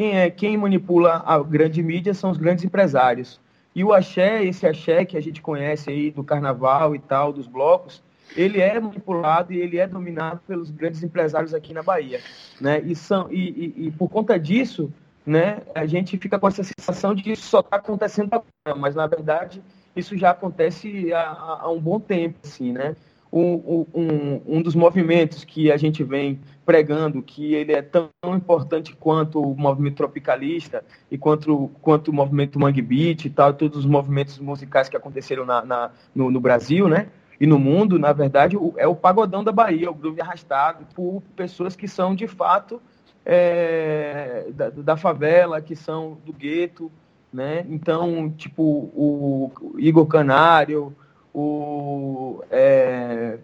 quem, 0.00 0.18
é, 0.18 0.30
quem 0.30 0.56
manipula 0.56 1.22
a 1.26 1.38
grande 1.42 1.82
mídia 1.82 2.14
são 2.14 2.30
os 2.30 2.38
grandes 2.38 2.64
empresários. 2.64 3.38
E 3.74 3.84
o 3.84 3.92
axé, 3.92 4.42
esse 4.42 4.66
axé 4.66 5.04
que 5.04 5.14
a 5.14 5.20
gente 5.20 5.42
conhece 5.42 5.90
aí 5.90 6.10
do 6.10 6.24
carnaval 6.24 6.96
e 6.96 6.98
tal, 6.98 7.34
dos 7.34 7.46
blocos, 7.46 8.02
ele 8.34 8.62
é 8.62 8.80
manipulado 8.80 9.52
e 9.52 9.60
ele 9.60 9.76
é 9.76 9.86
dominado 9.86 10.40
pelos 10.48 10.70
grandes 10.70 11.02
empresários 11.02 11.52
aqui 11.52 11.74
na 11.74 11.82
Bahia, 11.82 12.18
né? 12.58 12.80
E, 12.80 12.96
são, 12.96 13.30
e, 13.30 13.74
e, 13.76 13.86
e 13.88 13.90
por 13.90 14.08
conta 14.08 14.38
disso, 14.38 14.90
né, 15.26 15.58
a 15.74 15.84
gente 15.84 16.16
fica 16.16 16.38
com 16.38 16.48
essa 16.48 16.62
sensação 16.64 17.14
de 17.14 17.22
que 17.22 17.32
isso 17.32 17.46
só 17.46 17.60
está 17.60 17.76
acontecendo 17.76 18.30
agora, 18.32 18.80
mas 18.80 18.94
na 18.94 19.06
verdade 19.06 19.62
isso 19.94 20.16
já 20.16 20.30
acontece 20.30 21.12
há, 21.12 21.58
há 21.60 21.70
um 21.70 21.78
bom 21.78 22.00
tempo, 22.00 22.38
assim, 22.42 22.72
né? 22.72 22.96
Um, 23.32 23.86
um, 23.94 24.42
um 24.46 24.62
dos 24.62 24.74
movimentos 24.74 25.44
que 25.44 25.70
a 25.70 25.76
gente 25.76 26.02
vem 26.02 26.40
pregando, 26.66 27.22
que 27.22 27.54
ele 27.54 27.72
é 27.72 27.82
tão 27.82 28.10
importante 28.24 28.94
quanto 28.94 29.40
o 29.40 29.56
movimento 29.56 29.96
tropicalista 29.96 30.84
e 31.10 31.16
quanto, 31.16 31.70
quanto 31.80 32.08
o 32.08 32.14
movimento 32.14 32.58
Mangue 32.58 32.82
Beat 32.82 33.24
e 33.24 33.30
tal, 33.30 33.54
todos 33.54 33.78
os 33.78 33.86
movimentos 33.86 34.38
musicais 34.38 34.88
que 34.88 34.96
aconteceram 34.96 35.46
na, 35.46 35.64
na 35.64 35.90
no, 36.14 36.30
no, 36.30 36.40
Brasil, 36.40 36.88
né? 36.88 37.08
E 37.40 37.46
no 37.46 37.58
mundo, 37.58 37.98
na 37.98 38.12
verdade, 38.12 38.56
é 38.76 38.86
o 38.86 38.94
pagodão 38.94 39.42
da 39.42 39.52
Bahia, 39.52 39.90
o 39.90 39.94
groove 39.94 40.20
arrastado 40.20 40.84
por 40.94 41.22
pessoas 41.34 41.74
que 41.74 41.88
são, 41.88 42.14
de 42.14 42.26
fato, 42.26 42.82
é, 43.24 44.46
da, 44.50 44.70
da 44.70 44.96
favela, 44.96 45.60
que 45.60 45.74
são 45.74 46.18
do 46.24 46.32
gueto, 46.32 46.90
né? 47.32 47.64
Então, 47.68 48.30
tipo, 48.30 48.62
o 48.62 49.52
Igor 49.78 50.06
Canário, 50.06 50.94
o, 51.34 52.42
é, 52.50 53.38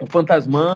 o 0.00 0.06
Fantasmão, 0.06 0.74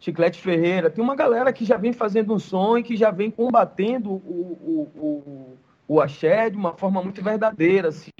Chiclete 0.00 0.40
Ferreira. 0.40 0.90
Tem 0.90 1.02
uma 1.02 1.16
galera 1.16 1.52
que 1.52 1.64
já 1.64 1.76
vem 1.76 1.92
fazendo 1.92 2.34
um 2.34 2.38
som 2.38 2.78
e 2.78 2.82
que 2.82 2.96
já 2.96 3.10
vem 3.10 3.30
combatendo 3.30 4.10
o, 4.10 4.88
o, 4.96 5.00
o, 5.00 5.58
o 5.88 6.00
axé 6.00 6.50
de 6.50 6.56
uma 6.56 6.72
forma 6.74 7.02
muito 7.02 7.22
verdadeira, 7.22 7.88
assim, 7.88 8.10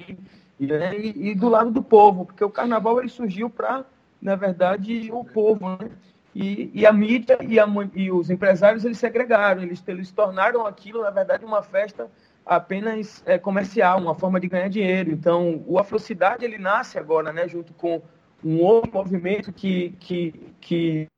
e, 0.58 0.66
né? 0.66 0.98
e, 0.98 1.30
e, 1.30 1.34
do 1.34 1.48
lado 1.48 1.70
do 1.70 1.82
povo, 1.82 2.26
porque 2.26 2.44
o 2.44 2.50
carnaval 2.50 2.98
ele 2.98 3.08
surgiu 3.08 3.48
para, 3.48 3.84
na 4.20 4.34
verdade, 4.34 5.10
o 5.12 5.24
povo, 5.24 5.68
né? 5.68 5.90
E, 6.34 6.70
e, 6.72 6.86
a 6.86 6.92
mídia 6.92 7.38
e, 7.40 7.58
a, 7.58 7.66
e, 7.94 8.12
os 8.12 8.30
empresários 8.30 8.84
eles 8.84 8.98
segregaram, 8.98 9.62
eles, 9.62 9.82
eles 9.88 10.12
tornaram 10.12 10.66
aquilo, 10.66 11.02
na 11.02 11.10
verdade, 11.10 11.44
uma 11.44 11.62
festa 11.62 12.08
apenas 12.48 13.22
é, 13.26 13.38
comercial, 13.38 14.00
uma 14.00 14.14
forma 14.14 14.40
de 14.40 14.48
ganhar 14.48 14.68
dinheiro. 14.68 15.10
Então, 15.10 15.62
o 15.66 15.78
Afrocidade 15.78 16.44
ele 16.44 16.58
nasce 16.58 16.98
agora, 16.98 17.32
né, 17.32 17.46
junto 17.46 17.74
com 17.74 18.00
um 18.42 18.60
outro 18.60 18.90
movimento 18.92 19.52
que, 19.52 19.94
que, 20.00 20.34
que, 20.60 21.08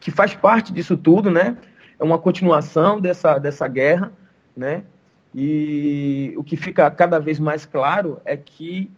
que 0.00 0.10
faz 0.10 0.34
parte 0.34 0.72
disso 0.72 0.96
tudo, 0.96 1.30
né? 1.30 1.56
É 1.98 2.04
uma 2.04 2.18
continuação 2.18 3.00
dessa, 3.00 3.38
dessa 3.38 3.68
guerra, 3.68 4.12
né? 4.56 4.84
E 5.34 6.32
o 6.36 6.44
que 6.44 6.56
fica 6.56 6.90
cada 6.90 7.18
vez 7.18 7.38
mais 7.38 7.66
claro 7.66 8.20
é 8.24 8.36
que 8.36 8.90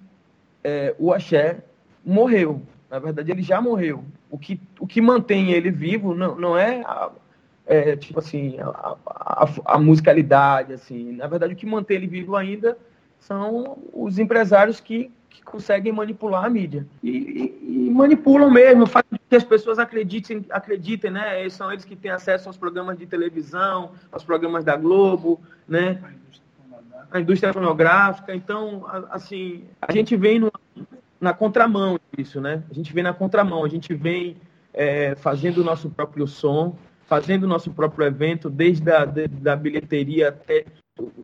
é, 0.63 0.95
o 0.99 1.13
axé 1.13 1.59
morreu. 2.05 2.63
Na 2.91 2.99
verdade, 2.99 3.31
ele 3.31 3.43
já 3.43 3.61
morreu. 3.61 4.05
O 4.31 4.39
que, 4.39 4.61
o 4.79 4.87
que 4.87 5.01
mantém 5.01 5.53
ele 5.53 5.71
vivo 5.71 6.15
não, 6.15 6.37
não 6.37 6.59
é 6.59 6.83
a, 6.85 7.11
é, 7.67 7.97
tipo 7.97 8.19
assim, 8.19 8.59
a, 8.61 8.97
a, 9.07 9.49
a, 9.67 9.79
musicalidade, 9.79 10.73
assim. 10.73 11.13
Na 11.13 11.27
verdade, 11.27 11.55
o 11.55 11.57
que 11.57 11.67
mantém 11.67 11.97
ele 11.97 12.07
vivo 12.07 12.37
ainda 12.37 12.77
são 13.19 13.79
os 13.93 14.19
empresários 14.19 14.81
que, 14.81 15.11
que 15.31 15.43
conseguem 15.43 15.93
manipular 15.93 16.45
a 16.45 16.51
mídia. 16.51 16.87
E, 17.03 17.11
e, 17.11 17.87
e, 17.87 17.91
manipulam 17.91 18.51
mesmo, 18.51 18.87
fazem 18.87 19.19
que 19.29 19.37
as 19.37 19.45
pessoas 19.45 19.79
acreditem, 19.79 20.45
acreditem, 20.51 21.11
né? 21.11 21.49
São 21.49 21.73
eles 21.73 21.85
que 21.85 21.97
têm 21.97 22.11
acesso 22.11 22.49
aos 22.49 22.57
programas 22.57 22.99
de 22.99 23.07
televisão, 23.07 23.93
aos 24.13 24.23
programas 24.23 24.63
da 24.63 24.77
Globo, 24.77 25.41
né? 25.67 26.03
A 27.11 27.21
indústria 27.21 27.53
fonográfica. 27.53 28.35
Então, 28.35 28.85
assim, 29.11 29.65
a 29.81 29.91
gente 29.91 30.17
vem 30.17 30.39
no, 30.39 30.53
na 31.19 31.33
contramão 31.33 31.99
disso, 32.15 32.41
né? 32.41 32.63
A 32.71 32.75
gente 32.75 32.93
vem 32.93 33.03
na 33.03 33.15
contramão, 33.15 33.65
a 33.65 33.69
gente 33.69 33.95
vem 33.95 34.37
é, 34.75 35.15
fazendo 35.15 35.59
o 35.59 35.65
nosso 35.65 35.89
próprio 35.89 36.27
som, 36.27 36.77
fazendo 37.07 37.45
o 37.45 37.49
nosso 37.49 37.71
próprio 37.71 38.07
evento, 38.07 38.49
desde 38.49 38.91
a 38.91 39.05
de, 39.05 39.29
da 39.29 39.57
bilheteria 39.57 40.29
até 40.29 40.65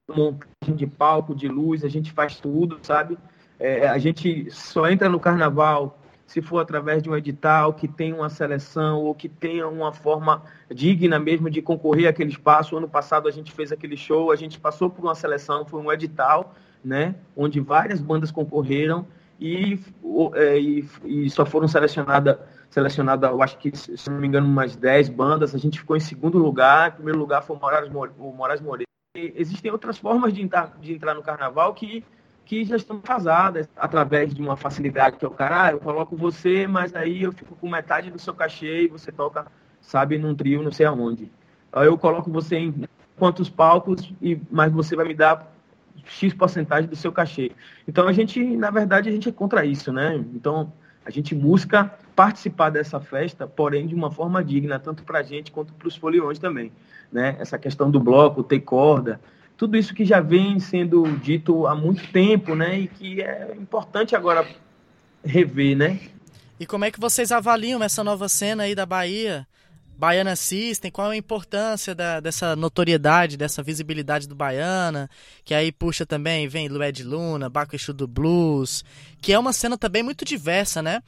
montagem 0.08 0.74
de 0.74 0.86
palco, 0.86 1.34
de 1.34 1.48
luz, 1.48 1.84
a 1.84 1.88
gente 1.88 2.12
faz 2.12 2.40
tudo, 2.40 2.78
sabe? 2.82 3.16
É, 3.58 3.88
a 3.88 3.98
gente 3.98 4.50
só 4.50 4.88
entra 4.88 5.08
no 5.08 5.20
carnaval 5.20 5.98
se 6.26 6.40
for 6.40 6.60
através 6.60 7.02
de 7.02 7.10
um 7.10 7.16
edital 7.16 7.74
que 7.74 7.88
tenha 7.88 8.14
uma 8.14 8.28
seleção 8.28 9.00
ou 9.00 9.14
que 9.14 9.28
tenha 9.28 9.66
uma 9.66 9.92
forma 9.92 10.44
digna 10.72 11.18
mesmo 11.18 11.50
de 11.50 11.60
concorrer 11.60 12.08
àquele 12.08 12.30
espaço. 12.30 12.76
Ano 12.76 12.88
passado 12.88 13.26
a 13.26 13.32
gente 13.32 13.50
fez 13.50 13.72
aquele 13.72 13.96
show, 13.96 14.30
a 14.30 14.36
gente 14.36 14.58
passou 14.58 14.88
por 14.88 15.04
uma 15.04 15.14
seleção, 15.14 15.66
foi 15.66 15.80
um 15.80 15.92
edital, 15.92 16.54
né, 16.84 17.16
onde 17.36 17.58
várias 17.58 18.00
bandas 18.00 18.30
concorreram 18.30 19.06
e, 19.40 19.80
é, 20.34 20.58
e, 20.58 20.88
e 21.04 21.30
só 21.30 21.44
foram 21.44 21.66
selecionadas 21.66 22.38
selecionada, 22.70 23.26
eu 23.26 23.42
acho 23.42 23.58
que, 23.58 23.76
se 23.76 24.08
não 24.08 24.18
me 24.18 24.28
engano, 24.28 24.46
umas 24.46 24.76
10 24.76 25.08
bandas. 25.08 25.54
A 25.54 25.58
gente 25.58 25.80
ficou 25.80 25.96
em 25.96 26.00
segundo 26.00 26.38
lugar. 26.38 26.90
Em 26.90 26.92
primeiro 26.92 27.18
lugar 27.18 27.42
foi 27.42 27.56
o 27.56 27.60
Moraes, 27.60 27.90
o 28.18 28.32
Moraes 28.32 28.60
Moreira. 28.60 28.88
E 29.16 29.34
existem 29.36 29.72
outras 29.72 29.98
formas 29.98 30.32
de 30.32 30.40
entrar, 30.40 30.78
de 30.80 30.94
entrar 30.94 31.14
no 31.14 31.22
carnaval 31.22 31.74
que, 31.74 32.04
que 32.44 32.64
já 32.64 32.76
estão 32.76 33.00
casadas 33.00 33.68
através 33.76 34.32
de 34.32 34.40
uma 34.40 34.56
facilidade 34.56 35.16
que 35.16 35.24
é 35.24 35.28
o 35.28 35.32
cara, 35.32 35.64
ah, 35.64 35.72
eu 35.72 35.80
coloco 35.80 36.16
você, 36.16 36.64
mas 36.68 36.94
aí 36.94 37.24
eu 37.24 37.32
fico 37.32 37.56
com 37.56 37.68
metade 37.68 38.08
do 38.08 38.20
seu 38.20 38.32
cachê 38.32 38.84
e 38.84 38.88
você 38.88 39.10
toca, 39.10 39.46
sabe, 39.80 40.16
num 40.16 40.32
trio, 40.32 40.62
não 40.62 40.70
sei 40.70 40.86
aonde. 40.86 41.30
Eu 41.72 41.98
coloco 41.98 42.30
você 42.30 42.56
em 42.56 42.88
quantos 43.16 43.50
palcos, 43.50 44.12
e 44.22 44.40
mas 44.48 44.72
você 44.72 44.94
vai 44.94 45.06
me 45.06 45.14
dar 45.14 45.52
X 46.04 46.32
porcentagem 46.32 46.88
do 46.88 46.96
seu 46.96 47.10
cachê. 47.10 47.50
Então 47.86 48.06
a 48.06 48.12
gente, 48.12 48.40
na 48.56 48.70
verdade, 48.70 49.08
a 49.08 49.12
gente 49.12 49.28
é 49.28 49.32
contra 49.32 49.64
isso, 49.64 49.92
né? 49.92 50.14
Então 50.34 50.72
a 51.04 51.10
gente 51.10 51.34
busca 51.34 51.92
participar 52.14 52.70
dessa 52.70 53.00
festa, 53.00 53.46
porém 53.46 53.86
de 53.86 53.94
uma 53.94 54.10
forma 54.10 54.44
digna, 54.44 54.78
tanto 54.78 55.02
para 55.02 55.20
a 55.20 55.22
gente 55.22 55.50
quanto 55.50 55.72
para 55.72 55.88
os 55.88 55.96
foliões 55.96 56.38
também. 56.38 56.70
Né? 57.10 57.36
Essa 57.38 57.58
questão 57.58 57.90
do 57.90 57.98
bloco, 57.98 58.42
ter 58.42 58.60
corda, 58.60 59.20
tudo 59.56 59.76
isso 59.76 59.94
que 59.94 60.06
já 60.06 60.20
vem 60.20 60.58
sendo 60.58 61.02
dito 61.18 61.66
há 61.66 61.74
muito 61.74 62.10
tempo, 62.10 62.54
né? 62.54 62.80
E 62.80 62.88
que 62.88 63.20
é 63.20 63.54
importante 63.60 64.16
agora 64.16 64.48
rever, 65.22 65.76
né? 65.76 66.00
E 66.58 66.64
como 66.64 66.86
é 66.86 66.90
que 66.90 66.98
vocês 66.98 67.30
avaliam 67.30 67.82
essa 67.82 68.02
nova 68.02 68.26
cena 68.26 68.62
aí 68.62 68.74
da 68.74 68.86
Bahia? 68.86 69.46
Baiana 70.00 70.34
System, 70.34 70.90
qual 70.90 71.10
a 71.10 71.16
importância 71.16 71.94
da, 71.94 72.20
dessa 72.20 72.56
notoriedade, 72.56 73.36
dessa 73.36 73.62
visibilidade 73.62 74.26
do 74.26 74.34
Baiana, 74.34 75.10
que 75.44 75.52
aí 75.52 75.70
puxa 75.70 76.06
também, 76.06 76.48
vem 76.48 76.68
Lued 76.68 77.04
Luna, 77.04 77.50
Baco 77.50 77.76
Exu 77.76 77.92
do 77.92 78.08
Blues, 78.08 78.82
que 79.20 79.30
é 79.30 79.38
uma 79.38 79.52
cena 79.52 79.76
também 79.76 80.02
muito 80.02 80.24
diversa, 80.24 80.80
né? 80.80 81.02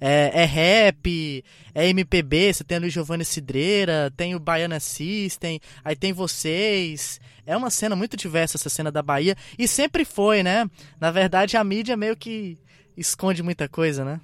É, 0.00 0.42
é 0.42 0.44
rap, 0.44 1.44
é 1.74 1.88
MPB, 1.88 2.54
você 2.54 2.62
tem 2.62 2.76
a 2.76 2.80
Luiz 2.80 2.92
Giovanni 2.92 3.24
Cidreira, 3.24 4.12
tem 4.16 4.36
o 4.36 4.38
Baiana 4.38 4.78
System, 4.78 5.60
aí 5.84 5.96
tem 5.96 6.12
vocês. 6.12 7.20
É 7.44 7.56
uma 7.56 7.70
cena 7.70 7.96
muito 7.96 8.16
diversa 8.16 8.56
essa 8.56 8.68
cena 8.68 8.92
da 8.92 9.02
Bahia, 9.02 9.34
e 9.58 9.66
sempre 9.66 10.04
foi, 10.04 10.44
né? 10.44 10.70
Na 11.00 11.10
verdade, 11.10 11.56
a 11.56 11.64
mídia 11.64 11.96
meio 11.96 12.16
que 12.16 12.56
esconde 12.96 13.42
muita 13.42 13.68
coisa, 13.68 14.04
né? 14.04 14.20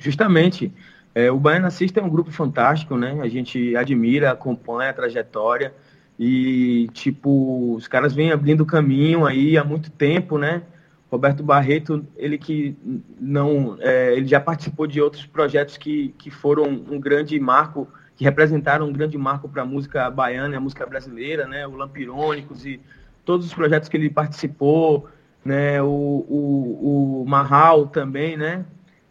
Justamente. 0.00 0.72
É, 1.14 1.30
o 1.30 1.38
Baiana 1.38 1.70
System 1.70 2.02
é 2.02 2.06
um 2.06 2.10
grupo 2.10 2.30
fantástico, 2.30 2.96
né? 2.96 3.18
A 3.20 3.28
gente 3.28 3.74
admira, 3.76 4.30
acompanha 4.30 4.90
a 4.90 4.94
trajetória 4.94 5.74
e, 6.18 6.88
tipo, 6.92 7.74
os 7.74 7.88
caras 7.88 8.14
vêm 8.14 8.30
abrindo 8.30 8.64
caminho 8.64 9.26
aí 9.26 9.56
há 9.58 9.64
muito 9.64 9.90
tempo, 9.90 10.38
né? 10.38 10.62
Roberto 11.10 11.42
Barreto, 11.42 12.06
ele 12.16 12.38
que 12.38 12.76
não, 13.20 13.76
é, 13.80 14.14
ele 14.14 14.26
já 14.26 14.38
participou 14.38 14.86
de 14.86 15.00
outros 15.00 15.26
projetos 15.26 15.76
que, 15.76 16.14
que 16.16 16.30
foram 16.30 16.64
um 16.64 17.00
grande 17.00 17.38
marco, 17.40 17.88
que 18.14 18.22
representaram 18.22 18.86
um 18.86 18.92
grande 18.92 19.18
marco 19.18 19.48
para 19.48 19.62
a 19.62 19.66
música 19.66 20.08
baiana 20.08 20.54
e 20.54 20.56
a 20.56 20.60
música 20.60 20.86
brasileira, 20.86 21.48
né? 21.48 21.66
O 21.66 21.74
Lampirônicos 21.74 22.64
e 22.64 22.80
todos 23.24 23.46
os 23.46 23.54
projetos 23.54 23.88
que 23.88 23.96
ele 23.96 24.08
participou, 24.08 25.08
né? 25.44 25.82
O, 25.82 25.86
o, 25.86 27.22
o 27.22 27.28
Marral 27.28 27.88
também, 27.88 28.36
né? 28.36 28.64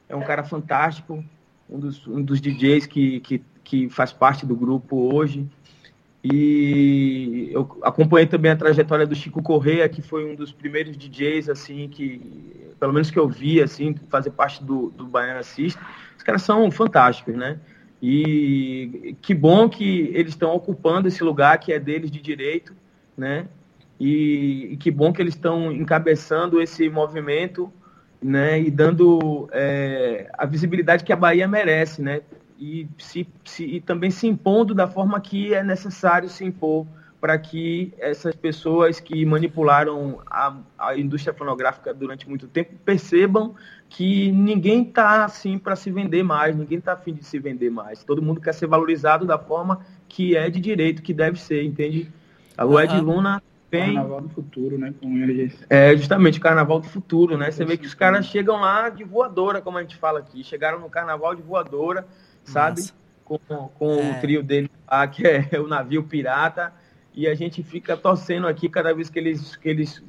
É 0.07 0.15
um 0.15 0.21
cara 0.21 0.43
fantástico, 0.43 1.21
um 1.69 1.79
dos, 1.79 2.07
um 2.07 2.21
dos 2.21 2.41
DJs 2.41 2.85
que, 2.87 3.19
que, 3.19 3.41
que 3.63 3.89
faz 3.89 4.11
parte 4.11 4.45
do 4.45 4.55
grupo 4.55 5.13
hoje. 5.13 5.47
E 6.23 7.49
eu 7.51 7.79
acompanhei 7.81 8.27
também 8.27 8.51
a 8.51 8.55
trajetória 8.55 9.07
do 9.07 9.15
Chico 9.15 9.41
Correia, 9.41 9.87
que 9.87 10.01
foi 10.01 10.29
um 10.29 10.35
dos 10.35 10.51
primeiros 10.51 10.97
DJs, 10.97 11.49
assim, 11.49 11.87
que, 11.87 12.73
pelo 12.79 12.91
menos 12.91 13.09
que 13.09 13.17
eu 13.17 13.27
vi, 13.27 13.61
assim, 13.61 13.95
fazer 14.09 14.31
parte 14.31 14.63
do, 14.63 14.89
do 14.89 15.05
Baiana 15.05 15.43
System. 15.43 15.81
Os 16.17 16.23
caras 16.23 16.41
são 16.41 16.69
fantásticos, 16.71 17.35
né? 17.35 17.57
E 18.01 19.15
que 19.21 19.33
bom 19.33 19.69
que 19.69 20.11
eles 20.13 20.33
estão 20.33 20.53
ocupando 20.53 21.07
esse 21.07 21.23
lugar 21.23 21.57
que 21.57 21.71
é 21.71 21.79
deles 21.79 22.11
de 22.11 22.21
direito, 22.21 22.73
né? 23.15 23.47
E, 23.99 24.69
e 24.71 24.77
que 24.77 24.89
bom 24.89 25.11
que 25.11 25.21
eles 25.21 25.35
estão 25.35 25.71
encabeçando 25.71 26.61
esse 26.61 26.89
movimento, 26.89 27.71
né? 28.21 28.59
E 28.59 28.69
dando 28.69 29.49
é, 29.51 30.29
a 30.37 30.45
visibilidade 30.45 31.03
que 31.03 31.13
a 31.13 31.15
Bahia 31.15 31.47
merece, 31.47 32.01
né? 32.01 32.21
e, 32.59 32.87
se, 32.97 33.25
se, 33.45 33.63
e 33.63 33.79
também 33.79 34.11
se 34.11 34.27
impondo 34.27 34.75
da 34.75 34.85
forma 34.85 35.19
que 35.21 35.53
é 35.53 35.63
necessário 35.63 36.27
se 36.27 36.43
impor 36.43 36.85
para 37.21 37.37
que 37.37 37.93
essas 37.97 38.35
pessoas 38.35 38.99
que 38.99 39.25
manipularam 39.25 40.21
a, 40.25 40.55
a 40.77 40.97
indústria 40.97 41.33
fonográfica 41.33 41.93
durante 41.93 42.27
muito 42.27 42.47
tempo 42.47 42.75
percebam 42.85 43.55
que 43.89 44.31
ninguém 44.31 44.83
está 44.83 45.25
assim 45.25 45.57
para 45.57 45.75
se 45.75 45.89
vender 45.89 46.23
mais, 46.23 46.55
ninguém 46.55 46.77
está 46.77 46.93
afim 46.93 47.13
de 47.13 47.23
se 47.23 47.39
vender 47.39 47.69
mais. 47.69 48.03
Todo 48.03 48.21
mundo 48.21 48.39
quer 48.39 48.53
ser 48.53 48.67
valorizado 48.67 49.25
da 49.25 49.37
forma 49.37 49.85
que 50.07 50.35
é 50.35 50.49
de 50.49 50.59
direito, 50.59 51.01
que 51.01 51.13
deve 51.13 51.39
ser, 51.39 51.63
entende? 51.63 52.11
A 52.57 52.63
Lué 52.63 52.87
de 52.87 52.99
Luna 52.99 53.41
tem. 53.69 53.95
Carnaval 53.95 54.21
do 54.21 54.29
futuro, 54.29 54.77
né? 54.77 54.93
Disse. 55.01 55.65
É, 55.69 55.95
justamente, 55.95 56.39
Carnaval 56.39 56.79
do 56.79 56.87
futuro, 56.87 57.37
né? 57.37 57.51
Você 57.51 57.63
vê 57.63 57.77
que 57.77 57.85
os 57.85 57.93
caras 57.93 58.25
chegam 58.25 58.59
lá 58.59 58.89
de 58.89 59.03
voadora, 59.03 59.61
como 59.61 59.77
a 59.77 59.81
gente 59.81 59.95
fala 59.95 60.19
aqui. 60.19 60.43
Chegaram 60.43 60.79
no 60.79 60.89
Carnaval 60.89 61.35
de 61.35 61.41
voadora 61.41 62.05
sabe? 62.49 62.81
Nossa. 62.81 62.93
Com, 63.23 63.37
com 63.37 63.93
é. 63.93 64.11
o 64.11 64.21
trio 64.21 64.41
dele 64.43 64.71
lá, 64.89 65.07
que 65.07 65.25
é 65.25 65.47
o 65.59 65.67
navio 65.67 66.03
pirata. 66.03 66.73
E 67.13 67.27
a 67.27 67.35
gente 67.35 67.63
fica 67.63 67.95
torcendo 67.95 68.47
aqui 68.47 68.69
cada 68.69 68.93
vez 68.93 69.09
que 69.09 69.19
eles, 69.19 69.55
que 69.55 69.69
eles 69.69 70.03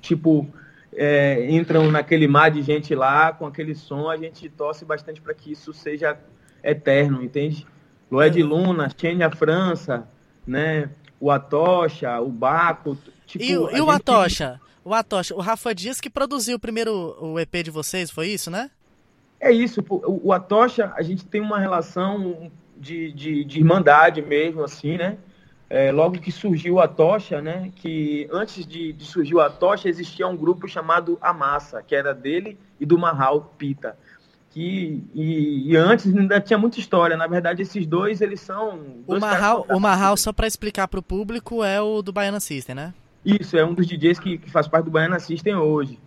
tipo, 0.00 0.46
é, 0.92 1.50
entram 1.50 1.90
naquele 1.90 2.26
mar 2.26 2.50
de 2.50 2.62
gente 2.62 2.94
lá, 2.94 3.32
com 3.32 3.46
aquele 3.46 3.74
som, 3.74 4.10
a 4.10 4.16
gente 4.16 4.48
torce 4.48 4.84
bastante 4.84 5.20
para 5.20 5.34
que 5.34 5.52
isso 5.52 5.72
seja 5.72 6.18
eterno, 6.62 7.22
entende? 7.22 7.66
Loé 8.10 8.28
de 8.28 8.42
Luna, 8.42 8.88
Xenia 8.90 9.30
França, 9.30 10.08
né? 10.46 10.90
O 11.20 11.30
Atocha, 11.30 12.20
o 12.20 12.28
Baco. 12.28 12.96
Tipo, 13.26 13.44
e, 13.44 13.50
e 13.50 13.80
o 13.80 13.90
Atocha? 13.90 14.60
O 14.84 14.94
Atocha, 14.94 15.34
o 15.34 15.40
Rafa 15.40 15.74
Dias 15.74 16.00
que 16.00 16.08
produziu 16.08 16.56
o 16.56 16.60
primeiro 16.60 17.16
o 17.20 17.40
EP 17.40 17.54
de 17.64 17.70
vocês, 17.70 18.10
foi 18.10 18.28
isso, 18.28 18.50
né? 18.50 18.70
É 19.40 19.50
isso, 19.50 19.84
o, 19.88 20.28
o 20.28 20.32
Atocha, 20.32 20.92
a 20.94 21.02
gente 21.02 21.24
tem 21.24 21.40
uma 21.40 21.58
relação 21.58 22.50
de, 22.76 23.12
de, 23.12 23.44
de 23.44 23.58
irmandade 23.58 24.22
mesmo, 24.22 24.62
assim, 24.62 24.96
né? 24.96 25.18
É, 25.68 25.90
logo 25.90 26.20
que 26.20 26.30
surgiu 26.30 26.78
a 26.78 26.86
Tocha, 26.86 27.42
né? 27.42 27.72
Que 27.74 28.28
antes 28.30 28.64
de, 28.64 28.92
de 28.92 29.04
surgir 29.04 29.38
a 29.40 29.50
Tocha 29.50 29.88
existia 29.88 30.26
um 30.28 30.36
grupo 30.36 30.68
chamado 30.68 31.18
A 31.20 31.32
Massa, 31.32 31.82
que 31.82 31.94
era 31.94 32.14
dele 32.14 32.56
e 32.78 32.86
do 32.86 32.96
Marral 32.96 33.52
Pita. 33.58 33.98
Que, 34.56 35.04
e, 35.14 35.70
e, 35.70 35.76
antes 35.76 36.06
ainda 36.06 36.40
tinha 36.40 36.58
muita 36.58 36.80
história. 36.80 37.14
Na 37.14 37.26
verdade, 37.26 37.60
esses 37.60 37.86
dois, 37.86 38.22
eles 38.22 38.40
são. 38.40 38.80
O 39.06 39.18
Marral, 39.18 39.66
o 39.68 39.78
Marral 39.78 40.16
só 40.16 40.32
para 40.32 40.46
explicar 40.46 40.88
para 40.88 40.98
o 40.98 41.02
público, 41.02 41.62
é 41.62 41.78
o 41.78 42.00
do 42.00 42.10
Baiana 42.10 42.40
System, 42.40 42.74
né? 42.74 42.94
Isso, 43.22 43.58
é 43.58 43.64
um 43.64 43.74
dos 43.74 43.86
DJs 43.86 44.18
que, 44.18 44.38
que 44.38 44.50
faz 44.50 44.66
parte 44.66 44.86
do 44.86 44.90
Baiana 44.90 45.20
System 45.20 45.56
hoje 45.56 45.98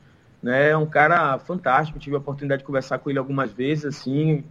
né? 0.42 0.70
É 0.70 0.78
um 0.78 0.86
cara 0.86 1.38
fantástico, 1.40 2.00
tive 2.00 2.16
a 2.16 2.20
oportunidade 2.20 2.62
de 2.62 2.66
conversar 2.66 3.00
com 3.00 3.10
ele 3.10 3.20
algumas 3.20 3.52
vezes, 3.52 3.86
assim, 3.86 4.44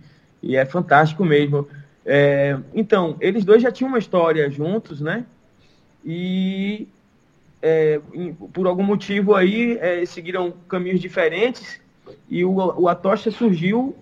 e 0.42 0.56
é 0.56 0.64
fantástico 0.64 1.24
mesmo. 1.24 1.68
É, 2.04 2.56
então, 2.74 3.16
eles 3.20 3.44
dois 3.44 3.62
já 3.62 3.70
tinham 3.70 3.88
uma 3.88 3.98
história 3.98 4.50
juntos, 4.50 5.00
né? 5.00 5.24
E 6.04 6.87
é, 7.61 8.00
por 8.52 8.66
algum 8.66 8.84
motivo 8.84 9.34
aí 9.34 9.76
é, 9.78 10.04
seguiram 10.06 10.52
caminhos 10.68 11.00
diferentes 11.00 11.80
e 12.28 12.44
o, 12.44 12.52
o 12.52 12.88
Atocha 12.88 13.30
surgiu 13.30 13.96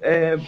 é, 0.00 0.38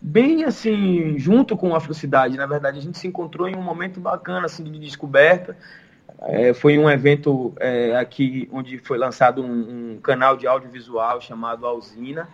bem 0.00 0.44
assim 0.44 1.18
junto 1.18 1.56
com 1.56 1.74
a 1.74 1.78
Afrocidade. 1.78 2.36
Na 2.36 2.46
verdade, 2.46 2.78
a 2.78 2.82
gente 2.82 2.98
se 2.98 3.06
encontrou 3.06 3.48
em 3.48 3.56
um 3.56 3.62
momento 3.62 4.00
bacana 4.00 4.46
assim 4.46 4.64
de 4.64 4.78
descoberta 4.78 5.56
é, 6.24 6.54
foi 6.54 6.78
um 6.78 6.88
evento 6.88 7.52
é, 7.58 7.96
aqui 7.96 8.48
onde 8.52 8.78
foi 8.78 8.96
lançado 8.96 9.42
um, 9.42 9.94
um, 9.94 10.00
canal 10.00 10.36
de 10.36 10.46
audiovisual 10.46 11.20
chamado 11.20 11.66
Alzina. 11.66 12.28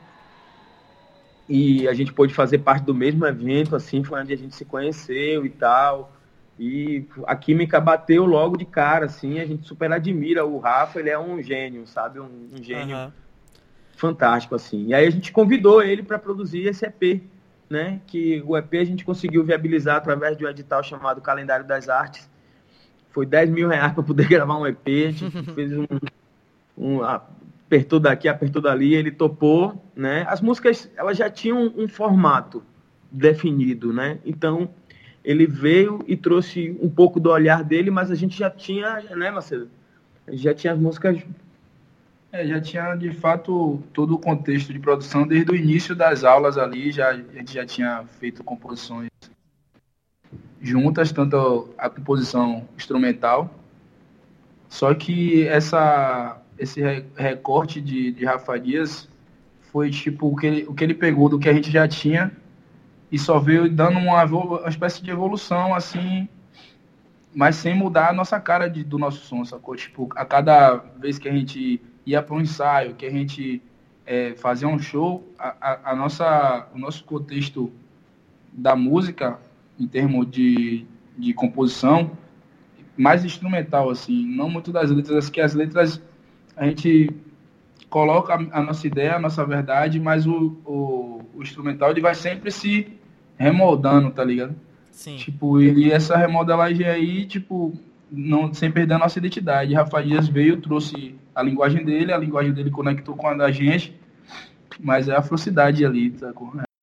E 1.49 1.89
a 1.89 1.95
gente 1.95 2.13
pôde 2.13 2.35
fazer 2.35 2.59
parte 2.59 2.85
do 2.85 2.95
mesmo 2.95 3.25
evento, 3.25 3.75
assim, 3.75 4.05
foi 4.05 4.21
onde 4.21 4.35
a 4.35 4.37
gente 4.37 4.55
se 4.55 4.67
conheceu 4.67 5.47
e 5.47 5.49
tal. 5.49 6.13
E 6.59 7.07
a 7.27 7.35
química 7.35 7.81
bateu 7.81 8.27
logo 8.27 8.59
de 8.59 8.67
cara, 8.67 9.07
assim, 9.07 9.41
a 9.41 9.47
gente 9.47 9.67
super 9.67 9.91
admira 9.91 10.45
o 10.45 10.59
Rafa, 10.59 10.99
ele 10.99 11.09
é 11.09 11.19
um 11.19 11.41
gênio, 11.43 11.87
sabe? 11.87 12.21
Um, 12.21 12.49
um 12.53 12.63
gênio 12.63 12.97
uhum. 12.97 13.13
Fantástico, 13.99 14.55
assim. 14.55 14.87
E 14.87 14.95
aí 14.95 15.07
a 15.07 15.11
gente 15.11 15.33
convidou 15.33 15.83
ele 15.83 16.03
para 16.03 16.19
produzir 16.19 16.67
esse 16.67 16.87
EP, 16.87 17.21
né? 17.69 18.01
Que 18.07 18.43
o 18.47 18.57
EP 18.57 18.75
a 18.75 18.85
gente 18.85 19.05
conseguiu 19.05 19.45
viabilizar 19.45 19.97
através 19.97 20.37
de 20.39 20.47
um 20.47 20.49
edital 20.49 20.83
chamado 20.83 21.21
Calendário 21.21 21.67
das 21.67 21.89
Artes, 21.89 22.31
foi 23.11 23.27
10 23.27 23.51
mil 23.51 23.69
reais 23.69 23.93
para 23.93 24.03
poder 24.03 24.27
gravar 24.31 24.57
um 24.57 24.67
EP. 24.67 24.87
A 24.87 25.11
gente 25.11 25.43
fez 25.53 25.73
um, 25.77 25.87
um, 26.77 27.03
apertou 27.03 27.99
daqui, 27.99 28.29
apertou 28.29 28.63
dali, 28.63 28.95
ele 28.95 29.11
topou, 29.11 29.85
né? 29.95 30.25
As 30.29 30.41
músicas, 30.41 30.89
elas 30.97 31.19
já 31.19 31.29
tinham 31.29 31.73
um 31.77 31.89
formato 31.89 32.63
definido, 33.11 33.93
né? 33.93 34.19
Então, 34.25 34.71
ele 35.25 35.47
veio 35.47 36.05
e 36.07 36.17
trouxe 36.17 36.79
um 36.81 36.89
pouco 36.89 37.19
do 37.19 37.31
olhar 37.31 37.65
dele, 37.65 37.91
mas 37.91 38.13
a 38.13 38.15
gente 38.15 38.39
já 38.39 38.49
tinha, 38.49 39.01
né, 39.17 39.31
Marcelo? 39.31 39.69
Já 40.29 40.55
tinha 40.55 40.73
as 40.73 40.79
músicas... 40.79 41.19
É, 42.31 42.47
já 42.47 42.61
tinha, 42.61 42.95
de 42.95 43.11
fato, 43.11 43.83
todo 43.93 44.15
o 44.15 44.19
contexto 44.19 44.71
de 44.73 44.79
produção 44.79 45.27
desde 45.27 45.51
o 45.51 45.57
início 45.57 45.97
das 45.97 46.25
aulas 46.25 46.59
ali, 46.59 46.93
já, 46.93 47.09
a 47.09 47.17
gente 47.17 47.55
já 47.55 47.65
tinha 47.65 48.05
feito 48.19 48.45
composições 48.45 49.09
juntas, 50.61 51.11
tanto 51.11 51.71
a 51.79 51.89
composição 51.89 52.69
instrumental. 52.77 53.51
Só 54.69 54.93
que 54.95 55.47
essa, 55.49 56.43
esse 56.59 56.83
recorte 57.17 57.81
de, 57.81 58.13
de 58.13 58.25
Rafa 58.27 58.59
Dias 58.59 59.09
foi 59.73 59.91
tipo 59.91 60.29
o 60.29 60.37
que, 60.37 60.47
ele, 60.47 60.65
o 60.69 60.75
que 60.75 60.85
ele 60.85 60.95
pegou 60.95 61.31
do 61.31 61.39
que 61.39 61.49
a 61.49 61.55
gente 61.55 61.71
já 61.71 61.89
tinha 61.89 62.31
e 63.11 63.19
só 63.19 63.39
veio 63.39 63.71
dando 63.71 63.99
uma, 63.99 64.23
uma 64.25 64.69
espécie 64.69 65.03
de 65.03 65.11
evolução 65.11 65.75
assim, 65.75 66.29
mas 67.35 67.57
sem 67.57 67.75
mudar 67.75 68.11
a 68.11 68.13
nossa 68.13 68.39
cara 68.39 68.69
de, 68.69 68.85
do 68.85 68.99
nosso 68.99 69.25
som, 69.25 69.43
sacou? 69.47 69.75
Tipo, 69.77 70.11
a 70.15 70.27
cada 70.27 70.77
vez 70.99 71.19
que 71.19 71.29
a 71.29 71.33
gente 71.33 71.81
ia 72.09 72.23
para 72.23 72.35
um 72.35 72.41
ensaio, 72.41 72.95
que 72.95 73.05
a 73.05 73.11
gente 73.11 73.63
é, 74.07 74.35
fazia 74.35 74.67
um 74.67 74.79
show, 74.79 75.27
a, 75.39 75.55
a, 75.61 75.93
a, 75.93 75.97
nossa, 75.97 76.67
o 76.75 76.79
nosso 76.79 77.05
contexto 77.05 77.71
da 78.53 78.75
música 78.75 79.39
em 79.79 79.87
termos 79.87 80.31
de, 80.31 80.87
de 81.17 81.35
composição, 81.35 82.11
mais 82.97 83.25
instrumental, 83.25 83.91
assim, 83.91 84.27
não 84.27 84.49
muito 84.49 84.73
das 84.73 84.91
letras, 84.91 85.29
que 85.29 85.41
as 85.41 85.55
letras 85.55 86.03
a 86.57 86.67
gente 86.67 87.15
coloca 87.91 88.35
a, 88.35 88.63
nossa 88.63 88.87
ideia, 88.87 89.17
a 89.17 89.21
nossa 89.21 89.45
verdade, 89.45 90.01
mas 90.01 90.27
o, 90.27 90.57
o, 90.65 91.21
o, 91.35 91.43
instrumental 91.43 91.91
ele 91.91 92.01
vai 92.01 92.15
sempre 92.15 92.51
se 92.51 92.89
remoldando, 93.37 94.11
tá 94.11 94.25
ligado? 94.25 94.55
Sim. 94.91 95.17
Tipo, 95.17 95.61
e 95.61 95.93
essa 95.93 96.17
remodelagem 96.17 96.87
aí, 96.87 97.25
tipo, 97.25 97.79
não, 98.11 98.53
sem 98.53 98.71
perder 98.71 98.95
a 98.95 98.99
nossa 98.99 99.19
identidade. 99.19 99.75
Rafa 99.75 100.03
Dias 100.03 100.29
veio, 100.29 100.61
trouxe 100.61 101.15
a 101.35 101.43
linguagem 101.43 101.85
dele, 101.85 102.13
a 102.13 102.19
linguagem 102.19 102.53
dele 102.53 102.71
conectou 102.71 103.15
com 103.15 103.27
a 103.27 103.35
da 103.35 103.51
gente, 103.51 103.95
mas 104.81 105.09
é 105.09 105.15
a 105.15 105.19
afrocidade 105.19 105.85
ali, 105.85 106.11
tá? 106.11 106.33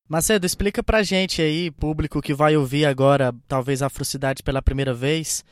Macedo, 0.08 0.46
explica 0.46 0.82
pra 0.82 1.02
gente 1.02 1.42
aí, 1.42 1.70
público 1.70 2.22
que 2.22 2.32
vai 2.32 2.56
ouvir 2.56 2.86
agora, 2.86 3.34
talvez 3.48 3.82
a 3.82 3.86
Afrocidade 3.86 4.42
pela 4.42 4.62
primeira 4.62 4.94
vez, 4.94 5.44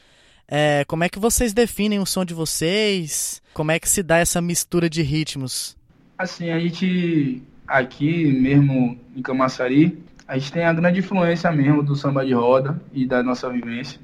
é, 0.47 0.85
como 0.87 1.05
é 1.05 1.09
que 1.09 1.19
vocês 1.19 1.53
definem 1.53 1.99
o 1.99 2.07
som 2.07 2.25
de 2.25 2.35
vocês? 2.35 3.43
Como 3.53 3.71
é 3.71 3.79
que 3.79 3.89
se 3.89 4.03
dá 4.03 4.19
essa 4.19 4.41
mistura 4.41 4.89
de 4.89 5.03
ritmos? 5.03 5.77
Assim, 6.19 6.51
a 6.51 6.61
gente 6.61 7.43
aqui 7.67 8.27
mesmo 8.27 8.99
em 9.17 9.23
Camaçari, 9.23 9.99
a 10.29 10.39
gente 10.39 10.53
tem 10.53 10.65
a 10.65 10.73
grande 10.73 11.01
influência 11.01 11.51
mesmo 11.51 11.83
do 11.83 11.97
samba 11.97 12.25
de 12.25 12.33
roda 12.33 12.81
e 12.93 13.07
da 13.07 13.23
nossa 13.23 13.49
vivência, 13.51 14.01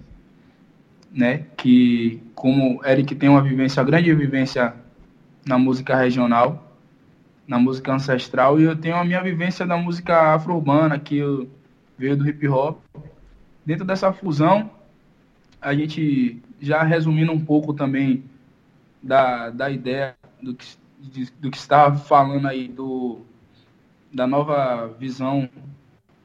né? 1.12 1.44
Que 1.56 2.22
como 2.34 2.84
Eric 2.84 3.14
tem 3.14 3.28
uma 3.28 3.42
vivência, 3.42 3.80
uma 3.80 3.86
grande 3.86 4.14
vivência 4.14 4.74
na 5.46 5.58
música 5.58 5.96
regional, 5.96 6.70
na 7.46 7.58
música 7.58 7.92
ancestral 7.92 8.60
e 8.60 8.64
eu 8.64 8.76
tenho 8.76 8.96
a 8.96 9.04
minha 9.04 9.20
vivência 9.20 9.66
da 9.66 9.76
música 9.76 10.34
afro-urbana, 10.34 10.98
que 10.98 11.16
eu 11.16 11.50
veio 11.98 12.16
do 12.16 12.28
hip 12.28 12.46
hop. 12.46 12.78
dentro 13.66 13.84
dessa 13.84 14.12
fusão, 14.12 14.70
a 15.60 15.74
gente 15.74 16.40
já 16.60 16.82
resumindo 16.82 17.32
um 17.32 17.44
pouco 17.44 17.74
também 17.74 18.24
da, 19.02 19.50
da 19.50 19.68
ideia 19.68 20.14
do 20.40 20.54
que, 20.54 20.66
de, 21.00 21.30
do 21.40 21.50
que 21.50 21.56
estava 21.56 21.98
falando 21.98 22.46
aí 22.46 22.68
do, 22.68 23.20
da 24.12 24.26
nova 24.26 24.86
visão 24.98 25.48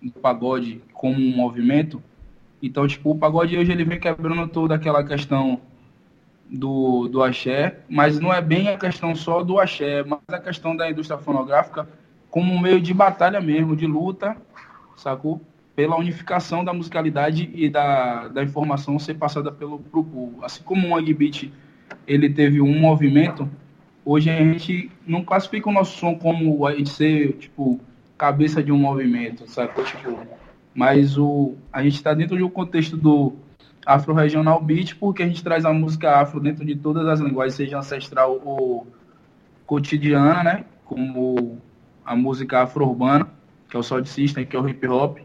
do 0.02 0.12
pagode 0.12 0.82
como 0.94 1.18
um 1.18 1.36
movimento. 1.36 2.02
Então, 2.66 2.88
tipo, 2.88 3.12
o 3.12 3.16
pagode 3.16 3.56
hoje 3.56 3.72
ele 3.72 3.86
vem 3.86 4.00
quebrando 4.00 4.48
toda 4.48 4.74
aquela 4.74 5.04
questão 5.04 5.62
do, 6.50 7.08
do 7.08 7.22
axé, 7.22 7.80
mas 7.88 8.20
não 8.20 8.34
é 8.34 8.42
bem 8.42 8.70
a 8.70 8.78
questão 8.78 9.16
só 9.16 9.44
do 9.44 9.60
axé, 9.60 10.04
mas 10.04 10.20
a 10.28 10.40
questão 10.40 10.76
da 10.76 10.90
indústria 10.90 11.20
fonográfica 11.20 11.88
como 12.30 12.52
um 12.54 12.60
meio 12.60 12.82
de 12.82 12.94
batalha 12.94 13.40
mesmo, 13.40 13.76
de 13.76 13.86
luta, 13.86 14.36
sacou? 14.98 15.42
Pela 15.76 15.96
unificação 15.96 16.66
da 16.66 16.74
musicalidade 16.74 17.50
e 17.54 17.70
da, 17.70 18.30
da 18.30 18.44
informação 18.44 18.98
ser 18.98 19.14
passada 19.14 19.52
pelo 19.52 19.80
pro 19.80 20.04
povo. 20.04 20.44
Assim 20.44 20.64
como 20.64 20.98
o 20.98 21.14
Beat 21.14 21.52
ele 22.08 22.30
teve 22.30 22.62
um 22.62 22.80
movimento, 22.80 23.48
hoje 24.04 24.30
a 24.30 24.38
gente 24.38 24.92
não 25.06 25.24
classifica 25.24 25.70
o 25.70 25.72
nosso 25.72 25.98
som 25.98 26.16
como 26.16 26.66
a 26.66 26.74
gente 26.74 26.90
ser, 26.90 27.34
tipo, 27.34 27.80
cabeça 28.18 28.64
de 28.64 28.72
um 28.72 28.78
movimento, 28.78 29.50
sacou? 29.50 29.84
Tipo, 29.84 30.20
mas 30.76 31.18
o, 31.18 31.56
a 31.72 31.82
gente 31.82 31.96
está 31.96 32.14
dentro 32.14 32.36
de 32.36 32.44
um 32.44 32.50
contexto 32.50 32.98
do 32.98 33.34
Afro-Regional 33.86 34.62
Beat, 34.62 34.96
porque 34.96 35.24
a 35.24 35.28
gente 35.28 35.42
traz 35.42 35.64
a 35.64 35.72
música 35.72 36.20
afro 36.20 36.42
dentro 36.42 36.66
de 36.66 36.76
todas 36.76 37.08
as 37.08 37.22
linguagens, 37.22 37.56
seja 37.56 37.80
ancestral 37.80 38.42
ou 38.44 38.86
cotidiana, 39.66 40.44
né? 40.44 40.66
Como 40.84 41.62
a 42.06 42.14
música 42.14 42.64
afro-urbana, 42.64 43.26
que 43.70 43.78
é 43.78 43.80
o 43.80 43.84
Sound 43.84 44.10
System, 44.10 44.46
que 44.46 44.54
é 44.54 44.60
o 44.60 44.68
hip 44.68 44.86
hop. 44.86 45.20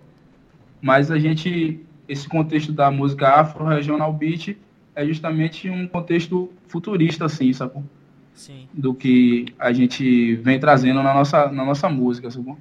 Mas 0.81 1.11
a 1.11 1.19
gente, 1.19 1.85
esse 2.09 2.29
contexto 2.29 2.73
da 2.73 2.89
música 2.89 3.29
afro-regional 3.41 4.13
beat 4.13 4.57
é 4.95 5.05
justamente 5.05 5.69
um 5.69 5.89
contexto 5.89 6.49
futurista, 6.69 7.25
assim, 7.25 7.53
sabe? 7.53 7.83
Sim. 8.35 8.69
Do 8.73 8.95
que 8.95 9.47
a 9.59 9.73
gente 9.73 10.37
vem 10.37 10.61
trazendo 10.61 11.03
na 11.03 11.13
nossa, 11.13 11.51
na 11.51 11.65
nossa 11.65 11.89
música, 11.89 12.31
sabe? 12.31 12.55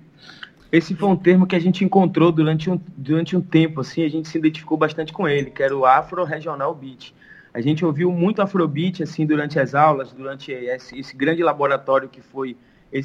Esse 0.71 0.95
foi 0.95 1.09
um 1.09 1.15
termo 1.15 1.47
que 1.47 1.55
a 1.55 1.59
gente 1.59 1.83
encontrou 1.83 2.31
durante 2.31 2.69
um, 2.69 2.79
durante 2.95 3.35
um 3.35 3.41
tempo, 3.41 3.81
assim, 3.81 4.03
a 4.03 4.09
gente 4.09 4.27
se 4.27 4.37
identificou 4.37 4.77
bastante 4.77 5.11
com 5.11 5.27
ele, 5.27 5.49
que 5.49 5.63
era 5.63 5.75
o 5.75 5.85
Afro-Regional 5.85 6.75
Beat. 6.75 7.13
A 7.53 7.61
gente 7.61 7.83
ouviu 7.83 8.11
muito 8.11 8.41
Afrobeat, 8.41 9.01
assim, 9.01 9.25
durante 9.25 9.59
as 9.59 9.73
aulas, 9.73 10.13
durante 10.13 10.51
esse, 10.51 10.99
esse 10.99 11.15
grande 11.15 11.41
laboratório 11.41 12.07
que 12.07 12.21
foi 12.21 12.55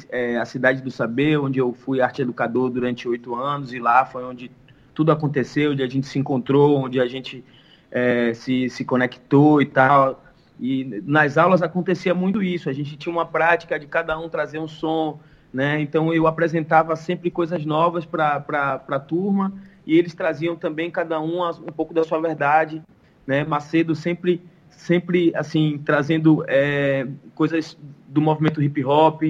é, 0.09 0.37
a 0.37 0.45
Cidade 0.45 0.81
do 0.81 0.91
Saber, 0.91 1.37
onde 1.37 1.59
eu 1.59 1.73
fui 1.73 1.99
arte 1.99 2.21
educador 2.21 2.69
durante 2.69 3.07
oito 3.07 3.33
anos, 3.33 3.73
e 3.73 3.79
lá 3.79 4.05
foi 4.05 4.23
onde 4.23 4.51
tudo 4.93 5.11
aconteceu, 5.11 5.71
onde 5.71 5.81
a 5.81 5.87
gente 5.87 6.07
se 6.07 6.19
encontrou, 6.19 6.77
onde 6.77 6.99
a 6.99 7.07
gente 7.07 7.43
é, 7.91 8.33
se, 8.33 8.69
se 8.69 8.85
conectou 8.85 9.61
e 9.61 9.65
tal. 9.65 10.23
E 10.59 11.01
nas 11.05 11.37
aulas 11.37 11.61
acontecia 11.61 12.13
muito 12.13 12.41
isso, 12.41 12.69
a 12.69 12.73
gente 12.73 12.95
tinha 12.95 13.11
uma 13.11 13.25
prática 13.25 13.79
de 13.79 13.87
cada 13.87 14.17
um 14.17 14.29
trazer 14.29 14.59
um 14.59 14.67
som, 14.67 15.19
né? 15.55 15.79
Então 15.79 16.13
eu 16.13 16.27
apresentava 16.27 16.97
sempre 16.97 17.31
coisas 17.31 17.65
novas 17.65 18.03
para 18.05 18.83
a 18.89 18.99
turma 18.99 19.53
e 19.87 19.97
eles 19.97 20.13
traziam 20.13 20.53
também 20.53 20.91
cada 20.91 21.21
um 21.21 21.41
um 21.41 21.71
pouco 21.73 21.93
da 21.93 22.03
sua 22.03 22.19
verdade, 22.19 22.83
né? 23.25 23.45
Macedo 23.45 23.95
sempre 23.95 24.41
sempre 24.69 25.31
assim 25.33 25.81
trazendo 25.85 26.43
é, 26.49 27.07
coisas 27.33 27.77
do 28.05 28.19
movimento 28.19 28.61
hip 28.61 28.83
hop, 28.83 29.21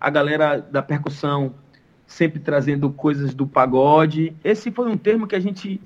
a 0.00 0.10
galera 0.10 0.58
da 0.58 0.82
percussão 0.82 1.54
sempre 2.08 2.40
trazendo 2.40 2.90
coisas 2.90 3.32
do 3.32 3.46
pagode. 3.46 4.34
Esse 4.42 4.72
foi 4.72 4.90
um 4.90 4.96
termo 4.96 5.28
que 5.28 5.36
a 5.36 5.40
gente 5.40 5.80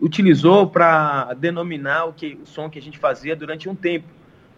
utilizou 0.00 0.66
para 0.66 1.32
denominar 1.34 2.06
o 2.06 2.12
que 2.12 2.40
o 2.42 2.46
som 2.46 2.68
que 2.68 2.80
a 2.80 2.82
gente 2.82 2.98
fazia 2.98 3.36
durante 3.36 3.68
um 3.68 3.74
tempo, 3.76 4.08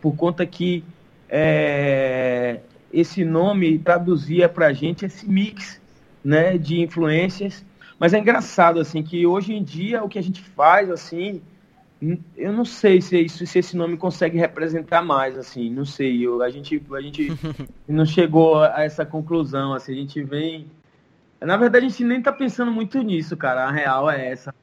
por 0.00 0.16
conta 0.16 0.46
que 0.46 0.82
é, 1.28 2.60
esse 2.92 3.24
nome 3.24 3.78
traduzia 3.78 4.48
para 4.48 4.68
a 4.68 4.72
gente 4.72 5.04
esse 5.04 5.28
mix 5.28 5.80
né, 6.24 6.56
de 6.56 6.80
influências. 6.80 7.64
Mas 7.98 8.14
é 8.14 8.18
engraçado, 8.18 8.80
assim, 8.80 9.02
que 9.02 9.26
hoje 9.26 9.52
em 9.52 9.62
dia 9.62 10.02
o 10.02 10.08
que 10.08 10.18
a 10.18 10.22
gente 10.22 10.40
faz, 10.40 10.90
assim, 10.90 11.42
eu 12.36 12.52
não 12.52 12.64
sei 12.64 13.00
se, 13.00 13.18
isso, 13.18 13.44
se 13.44 13.58
esse 13.58 13.76
nome 13.76 13.96
consegue 13.96 14.38
representar 14.38 15.02
mais, 15.02 15.36
assim, 15.36 15.68
não 15.68 15.84
sei. 15.84 16.24
Eu, 16.24 16.40
a 16.42 16.48
gente, 16.48 16.80
a 16.92 17.00
gente 17.00 17.32
não 17.88 18.06
chegou 18.06 18.62
a 18.62 18.84
essa 18.84 19.04
conclusão, 19.04 19.74
assim, 19.74 19.92
a 19.92 19.96
gente 19.96 20.22
vem... 20.22 20.66
Na 21.40 21.56
verdade, 21.56 21.86
a 21.86 21.88
gente 21.88 22.04
nem 22.04 22.18
está 22.18 22.32
pensando 22.32 22.70
muito 22.70 23.00
nisso, 23.00 23.36
cara, 23.36 23.64
a 23.64 23.70
real 23.70 24.10
é 24.10 24.30
essa. 24.30 24.54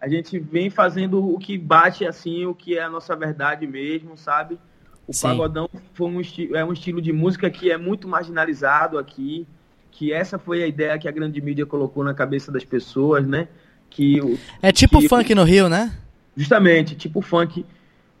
A 0.00 0.08
gente 0.08 0.38
vem 0.38 0.68
fazendo 0.68 1.24
o 1.32 1.38
que 1.38 1.56
bate, 1.56 2.04
assim, 2.06 2.44
o 2.44 2.54
que 2.54 2.76
é 2.76 2.82
a 2.82 2.90
nossa 2.90 3.14
verdade 3.14 3.66
mesmo, 3.66 4.16
sabe? 4.16 4.58
O 5.06 5.12
Sim. 5.12 5.28
pagodão 5.28 5.68
foi 5.92 6.08
um 6.08 6.20
é 6.56 6.64
um 6.64 6.72
estilo 6.72 7.00
de 7.00 7.12
música 7.12 7.50
que 7.50 7.70
é 7.70 7.76
muito 7.76 8.08
marginalizado 8.08 8.98
aqui, 8.98 9.46
que 9.90 10.12
essa 10.12 10.38
foi 10.38 10.62
a 10.62 10.66
ideia 10.66 10.98
que 10.98 11.06
a 11.06 11.12
grande 11.12 11.40
mídia 11.40 11.66
colocou 11.66 12.02
na 12.02 12.14
cabeça 12.14 12.50
das 12.50 12.64
pessoas, 12.64 13.26
né? 13.26 13.48
Que 13.90 14.18
é 14.62 14.72
tipo 14.72 14.98
que, 14.98 15.08
funk 15.08 15.34
no 15.34 15.44
Rio, 15.44 15.68
né? 15.68 15.94
Justamente, 16.36 16.96
tipo 16.96 17.20
funk, 17.20 17.64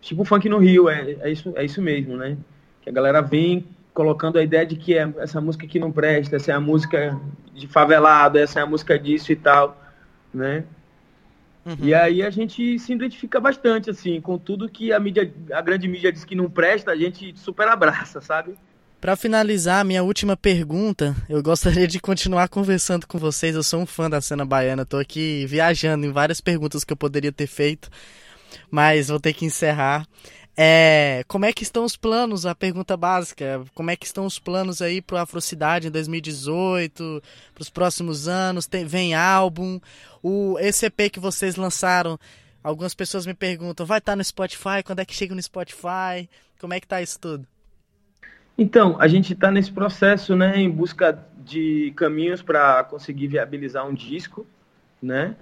tipo 0.00 0.24
funk 0.24 0.48
no 0.48 0.58
Rio, 0.58 0.88
é, 0.88 1.16
é 1.20 1.32
isso, 1.32 1.52
é 1.56 1.64
isso 1.64 1.82
mesmo, 1.82 2.16
né? 2.16 2.36
Que 2.82 2.90
a 2.90 2.92
galera 2.92 3.20
vem 3.20 3.64
colocando 3.92 4.38
a 4.38 4.42
ideia 4.42 4.66
de 4.66 4.76
que 4.76 4.96
é 4.96 5.08
essa 5.18 5.40
música 5.40 5.66
que 5.66 5.78
não 5.78 5.90
presta, 5.90 6.36
essa 6.36 6.52
é 6.52 6.54
a 6.54 6.60
música 6.60 7.18
de 7.54 7.66
favelado, 7.66 8.38
essa 8.38 8.60
é 8.60 8.62
a 8.62 8.66
música 8.66 8.98
disso 8.98 9.32
e 9.32 9.36
tal, 9.36 9.80
né? 10.32 10.64
Uhum. 11.64 11.76
E 11.80 11.94
aí 11.94 12.22
a 12.22 12.30
gente 12.30 12.78
se 12.78 12.92
identifica 12.92 13.40
bastante, 13.40 13.88
assim, 13.88 14.20
com 14.20 14.36
tudo 14.36 14.68
que 14.68 14.92
a 14.92 15.00
mídia, 15.00 15.32
a 15.52 15.62
grande 15.62 15.88
mídia 15.88 16.12
diz 16.12 16.24
que 16.24 16.34
não 16.34 16.50
presta, 16.50 16.90
a 16.90 16.96
gente 16.96 17.32
super 17.38 17.66
abraça, 17.68 18.20
sabe? 18.20 18.54
Para 19.00 19.16
finalizar, 19.16 19.84
minha 19.84 20.02
última 20.02 20.34
pergunta, 20.34 21.14
eu 21.28 21.42
gostaria 21.42 21.86
de 21.86 22.00
continuar 22.00 22.48
conversando 22.48 23.06
com 23.06 23.18
vocês. 23.18 23.54
Eu 23.54 23.62
sou 23.62 23.80
um 23.80 23.86
fã 23.86 24.08
da 24.08 24.20
cena 24.20 24.46
baiana, 24.46 24.82
estou 24.82 24.98
aqui 24.98 25.44
viajando 25.46 26.06
em 26.06 26.10
várias 26.10 26.40
perguntas 26.40 26.84
que 26.84 26.92
eu 26.92 26.96
poderia 26.96 27.30
ter 27.30 27.46
feito, 27.46 27.90
mas 28.70 29.08
vou 29.08 29.20
ter 29.20 29.34
que 29.34 29.44
encerrar. 29.44 30.06
É, 30.56 31.24
como 31.26 31.44
é 31.44 31.52
que 31.52 31.64
estão 31.64 31.84
os 31.84 31.96
planos? 31.96 32.46
A 32.46 32.54
pergunta 32.54 32.96
básica. 32.96 33.64
Como 33.74 33.90
é 33.90 33.96
que 33.96 34.06
estão 34.06 34.24
os 34.24 34.38
planos 34.38 34.80
aí 34.80 35.02
para 35.02 35.22
Afrocidade 35.22 35.88
em 35.88 35.90
2018, 35.90 37.22
para 37.52 37.62
os 37.62 37.70
próximos 37.70 38.28
anos? 38.28 38.66
Tem, 38.66 38.84
vem 38.84 39.14
álbum? 39.14 39.80
O 40.22 40.56
ECP 40.58 41.10
que 41.10 41.20
vocês 41.20 41.56
lançaram, 41.56 42.18
algumas 42.62 42.94
pessoas 42.94 43.26
me 43.26 43.34
perguntam, 43.34 43.84
vai 43.84 43.98
estar 43.98 44.12
tá 44.12 44.16
no 44.16 44.24
Spotify? 44.24 44.82
Quando 44.84 45.00
é 45.00 45.04
que 45.04 45.14
chega 45.14 45.34
no 45.34 45.42
Spotify? 45.42 46.28
Como 46.60 46.72
é 46.72 46.80
que 46.80 46.86
tá 46.86 47.02
isso 47.02 47.18
tudo? 47.18 47.46
Então, 48.56 48.96
a 49.00 49.08
gente 49.08 49.32
está 49.32 49.50
nesse 49.50 49.72
processo, 49.72 50.36
né, 50.36 50.56
em 50.56 50.70
busca 50.70 51.18
de 51.38 51.92
caminhos 51.96 52.40
para 52.40 52.84
conseguir 52.84 53.26
viabilizar 53.26 53.84
um 53.84 53.92
disco, 53.92 54.46
né? 55.02 55.34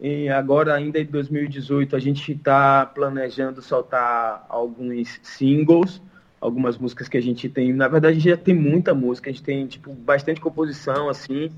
E 0.00 0.28
agora, 0.28 0.74
ainda 0.74 0.98
em 0.98 1.04
2018, 1.04 1.96
a 1.96 1.98
gente 1.98 2.32
está 2.32 2.86
planejando 2.86 3.60
soltar 3.60 4.46
alguns 4.48 5.18
singles, 5.22 6.00
algumas 6.40 6.78
músicas 6.78 7.08
que 7.08 7.16
a 7.16 7.22
gente 7.22 7.48
tem. 7.48 7.72
Na 7.72 7.88
verdade, 7.88 8.12
a 8.12 8.20
gente 8.20 8.30
já 8.30 8.36
tem 8.36 8.54
muita 8.54 8.94
música, 8.94 9.28
a 9.28 9.32
gente 9.32 9.42
tem 9.42 9.66
tipo, 9.66 9.92
bastante 9.92 10.40
composição, 10.40 11.08
assim, 11.08 11.50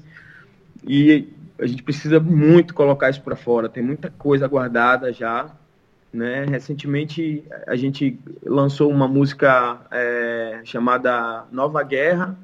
e 0.87 1.29
a 1.59 1.67
gente 1.67 1.83
precisa 1.83 2.19
muito 2.19 2.73
colocar 2.73 3.11
isso 3.11 3.21
para 3.21 3.37
fora. 3.37 3.69
Tem 3.69 3.83
muita 3.83 4.11
coisa 4.11 4.49
guardada 4.49 5.13
já. 5.13 5.51
Né? 6.13 6.45
Recentemente, 6.45 7.45
a 7.67 7.77
gente 7.77 8.19
lançou 8.45 8.91
uma 8.91 9.07
música 9.07 9.79
é, 9.91 10.61
chamada 10.65 11.45
Nova 11.53 11.83
Guerra, 11.83 12.37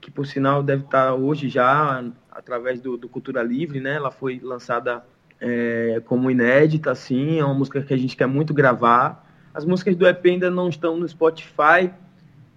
que 0.00 0.10
por 0.10 0.26
sinal 0.26 0.62
deve 0.62 0.84
estar 0.84 1.14
hoje 1.14 1.48
já 1.48 2.04
através 2.30 2.80
do, 2.80 2.96
do 2.96 3.08
Cultura 3.08 3.42
Livre, 3.42 3.80
né? 3.80 3.94
Ela 3.94 4.10
foi 4.10 4.40
lançada 4.42 5.04
é, 5.40 6.02
como 6.04 6.30
inédita, 6.30 6.90
assim, 6.90 7.38
é 7.38 7.44
uma 7.44 7.54
música 7.54 7.80
que 7.82 7.94
a 7.94 7.96
gente 7.96 8.16
quer 8.16 8.26
muito 8.26 8.52
gravar. 8.52 9.26
As 9.52 9.64
músicas 9.64 9.96
do 9.96 10.06
EP 10.06 10.24
ainda 10.26 10.50
não 10.50 10.68
estão 10.68 10.96
no 10.96 11.08
Spotify, 11.08 11.90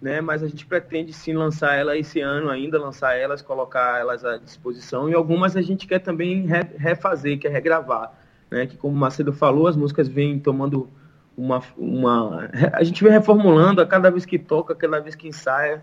né? 0.01 0.19
Mas 0.19 0.43
a 0.43 0.47
gente 0.47 0.65
pretende 0.65 1.13
sim 1.13 1.33
lançar 1.33 1.75
ela 1.75 1.97
esse 1.97 2.19
ano 2.19 2.49
ainda, 2.49 2.79
lançar 2.79 3.17
elas, 3.17 3.41
colocar 3.41 3.99
elas 3.99 4.25
à 4.25 4.37
disposição. 4.37 5.09
E 5.09 5.13
algumas 5.13 5.55
a 5.55 5.61
gente 5.61 5.87
quer 5.87 5.99
também 5.99 6.45
refazer, 6.77 7.39
quer 7.39 7.49
regravar, 7.49 8.11
né? 8.51 8.67
Que 8.67 8.75
como 8.75 8.93
o 8.93 8.97
Macedo 8.97 9.31
falou, 9.31 9.67
as 9.67 9.77
músicas 9.77 10.07
vêm 10.07 10.37
tomando 10.37 10.89
uma, 11.37 11.63
uma... 11.77 12.49
A 12.73 12.83
gente 12.83 13.01
vem 13.01 13.13
reformulando 13.13 13.81
a 13.81 13.87
cada 13.87 14.11
vez 14.11 14.25
que 14.25 14.37
toca, 14.37 14.73
a 14.73 14.75
cada 14.75 14.99
vez 14.99 15.15
que 15.15 15.27
ensaia. 15.27 15.81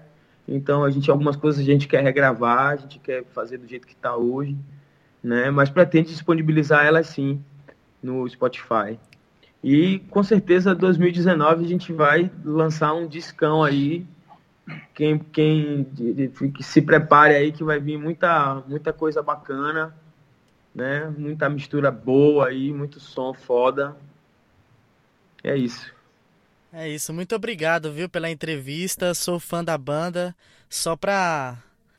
Então, 0.49 0.85
a 0.85 0.91
gente 0.91 1.11
algumas 1.11 1.37
coisas 1.37 1.61
a 1.61 1.65
gente 1.65 1.87
quer 1.87 2.03
regravar, 2.03 2.73
a 2.73 2.77
gente 2.77 2.99
quer 2.99 3.25
fazer 3.27 3.59
do 3.59 3.67
jeito 3.67 3.87
que 3.87 3.95
está 3.95 4.17
hoje 4.17 4.57
né? 5.23 5.51
Mas 5.51 5.71
pretende 5.71 6.11
disponibilizar 6.11 6.85
ela 6.85 7.03
sim 7.03 7.43
no 8.03 8.29
Spotify. 8.29 8.99
E 9.63 9.99
com 10.11 10.23
certeza 10.23 10.75
2019 10.75 11.65
a 11.65 11.69
gente 11.69 11.93
vai 11.93 12.31
lançar 12.45 12.95
um 12.95 13.07
discão 13.07 13.63
aí. 13.63 14.07
Quem, 14.95 15.19
quem 15.19 15.85
que 16.55 16.63
se 16.63 16.81
prepare 16.81 17.35
aí 17.35 17.53
que 17.53 17.65
vai 17.65 17.81
vir 17.81 17.99
muita, 17.99 18.63
muita 18.67 18.93
coisa 18.93 19.23
bacana. 19.23 19.95
né? 20.75 21.13
Muita 21.19 21.49
mistura 21.49 21.91
boa 21.91 22.49
aí, 22.49 22.73
muito 22.73 23.01
som 23.01 23.35
foda. 23.35 23.97
É 25.43 25.57
isso. 25.57 25.93
É 26.73 26.89
isso, 26.89 27.13
muito 27.13 27.35
obrigado, 27.35 27.93
viu, 27.93 28.09
pela 28.09 28.31
entrevista. 28.31 29.13
Sou 29.13 29.41
fã 29.41 29.65
da 29.65 29.77
banda. 29.77 30.35
Só 30.69 30.95
pra 30.95 31.59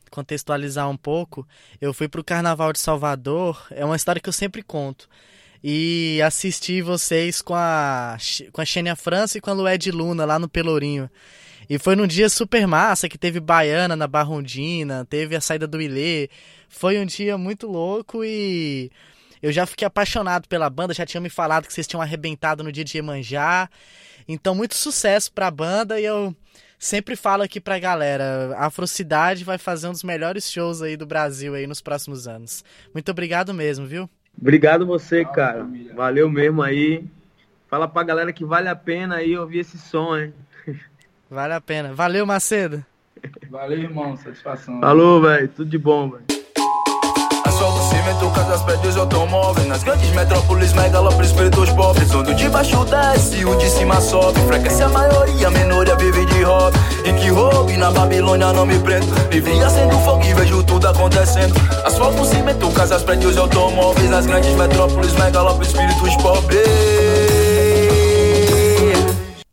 contextualizar 0.09 0.89
um 0.89 0.97
pouco, 0.97 1.47
eu 1.79 1.93
fui 1.93 2.07
pro 2.07 2.23
Carnaval 2.23 2.73
de 2.73 2.79
Salvador, 2.79 3.65
é 3.71 3.83
uma 3.85 3.95
história 3.95 4.21
que 4.21 4.27
eu 4.29 4.33
sempre 4.33 4.61
conto. 4.61 5.09
E 5.63 6.21
assisti 6.21 6.81
vocês 6.81 7.41
com 7.41 7.53
a 7.55 8.17
com 8.51 8.61
a 8.61 8.65
Xênia 8.65 8.95
França 8.95 9.37
e 9.37 9.41
com 9.41 9.49
a 9.51 9.53
Lued 9.53 9.91
Luna 9.91 10.25
lá 10.25 10.39
no 10.39 10.49
Pelourinho. 10.49 11.09
E 11.69 11.77
foi 11.79 11.95
num 11.95 12.07
dia 12.07 12.29
super 12.29 12.67
massa 12.67 13.07
que 13.07 13.17
teve 13.17 13.39
Baiana 13.39 13.95
na 13.95 14.07
Barrondina, 14.07 15.05
teve 15.05 15.35
a 15.35 15.41
saída 15.41 15.67
do 15.67 15.81
Ilê. 15.81 16.29
Foi 16.67 16.99
um 16.99 17.05
dia 17.05 17.37
muito 17.37 17.67
louco 17.67 18.23
e 18.23 18.91
eu 19.41 19.51
já 19.51 19.65
fiquei 19.65 19.85
apaixonado 19.87 20.47
pela 20.47 20.69
banda, 20.69 20.93
já 20.93 21.05
tinham 21.05 21.21
me 21.21 21.29
falado 21.29 21.67
que 21.67 21.73
vocês 21.73 21.87
tinham 21.87 22.01
arrebentado 22.01 22.63
no 22.63 22.71
dia 22.71 22.83
de 22.83 22.97
Iemanjá. 22.97 23.69
Então, 24.33 24.55
muito 24.55 24.75
sucesso 24.75 25.31
pra 25.31 25.51
banda 25.51 25.99
e 25.99 26.05
eu 26.05 26.35
sempre 26.79 27.15
falo 27.15 27.43
aqui 27.43 27.59
pra 27.59 27.77
galera, 27.77 28.55
a 28.57 28.65
Afrocidade 28.65 29.43
vai 29.43 29.57
fazer 29.57 29.87
um 29.87 29.91
dos 29.91 30.03
melhores 30.03 30.49
shows 30.49 30.81
aí 30.81 30.95
do 30.97 31.05
Brasil 31.05 31.53
aí 31.53 31.67
nos 31.67 31.81
próximos 31.81 32.27
anos. 32.27 32.63
Muito 32.93 33.11
obrigado 33.11 33.53
mesmo, 33.53 33.85
viu? 33.85 34.09
Obrigado 34.39 34.85
você, 34.85 35.25
cara. 35.25 35.67
Valeu 35.93 36.29
mesmo 36.29 36.63
aí. 36.63 37.03
Fala 37.69 37.87
pra 37.87 38.03
galera 38.03 38.33
que 38.33 38.45
vale 38.45 38.69
a 38.69 38.75
pena 38.75 39.17
aí 39.17 39.37
ouvir 39.37 39.59
esse 39.59 39.77
som, 39.77 40.17
hein? 40.17 40.33
Vale 41.29 41.53
a 41.53 41.61
pena. 41.61 41.93
Valeu, 41.93 42.25
Macedo. 42.25 42.83
Valeu, 43.49 43.79
irmão. 43.79 44.17
Satisfação. 44.17 44.79
Falou, 44.79 45.21
velho. 45.21 45.47
Tudo 45.49 45.69
de 45.69 45.77
bom, 45.77 46.09
velho. 46.09 46.40
Cimento, 47.91 48.29
casas, 48.31 48.61
prédios, 48.61 48.95
automóveis 48.95 49.67
Nas 49.67 49.83
grandes 49.83 50.09
metrópoles, 50.11 50.71
megalópolis, 50.73 51.31
pretos 51.33 51.69
pobres 51.71 52.13
Onde 52.15 52.31
o 52.31 52.35
de 52.35 52.49
baixo 52.49 52.85
desce, 52.85 53.43
o 53.43 53.55
de 53.55 53.69
cima 53.69 53.99
sobe. 53.99 54.39
Frequência 54.47 54.85
a 54.85 54.89
maioria, 54.89 55.47
a 55.47 55.51
minoria 55.51 55.95
vive 55.97 56.25
de 56.25 56.41
hobby. 56.43 56.77
Em 57.05 57.15
que 57.15 57.29
roube, 57.29 57.75
na 57.75 57.91
Babilônia 57.91 58.53
não 58.53 58.65
me 58.65 58.79
prendo 58.79 59.07
Vivia 59.29 59.69
sendo 59.69 59.97
fogo 59.99 60.23
e 60.23 60.33
vejo 60.33 60.63
tudo 60.63 60.87
acontecendo. 60.87 61.53
Asfalto, 61.85 62.23
cimento, 62.25 62.71
casas, 62.71 63.03
prédios, 63.03 63.37
automóveis 63.37 64.09
Nas 64.09 64.25
grandes 64.25 64.53
metrópoles, 64.55 65.13
megalópolis, 65.13 65.67
espíritos 65.67 66.15
pobres. 66.15 66.61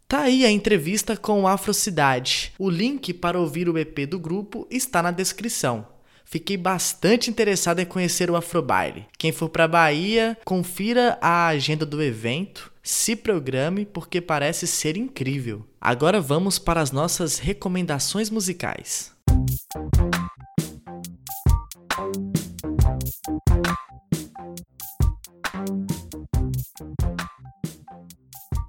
Tá 0.06 0.20
aí 0.20 0.46
a 0.46 0.50
entrevista 0.50 1.16
com 1.16 1.42
o 1.42 1.48
Afrocidade. 1.48 2.52
O 2.58 2.70
link 2.70 3.12
para 3.12 3.38
ouvir 3.38 3.68
o 3.68 3.76
EP 3.76 4.06
do 4.08 4.18
grupo 4.18 4.66
está 4.70 5.02
na 5.02 5.10
descrição. 5.10 5.97
Fiquei 6.30 6.58
bastante 6.58 7.30
interessado 7.30 7.80
em 7.80 7.86
conhecer 7.86 8.30
o 8.30 8.36
Afrobaile. 8.36 9.06
Quem 9.16 9.32
for 9.32 9.48
para 9.48 9.66
Bahia, 9.66 10.36
confira 10.44 11.16
a 11.22 11.46
agenda 11.46 11.86
do 11.86 12.02
evento, 12.02 12.70
se 12.82 13.16
programe 13.16 13.86
porque 13.86 14.20
parece 14.20 14.66
ser 14.66 14.98
incrível. 14.98 15.64
Agora 15.80 16.20
vamos 16.20 16.58
para 16.58 16.82
as 16.82 16.92
nossas 16.92 17.38
recomendações 17.38 18.28
musicais. 18.28 19.10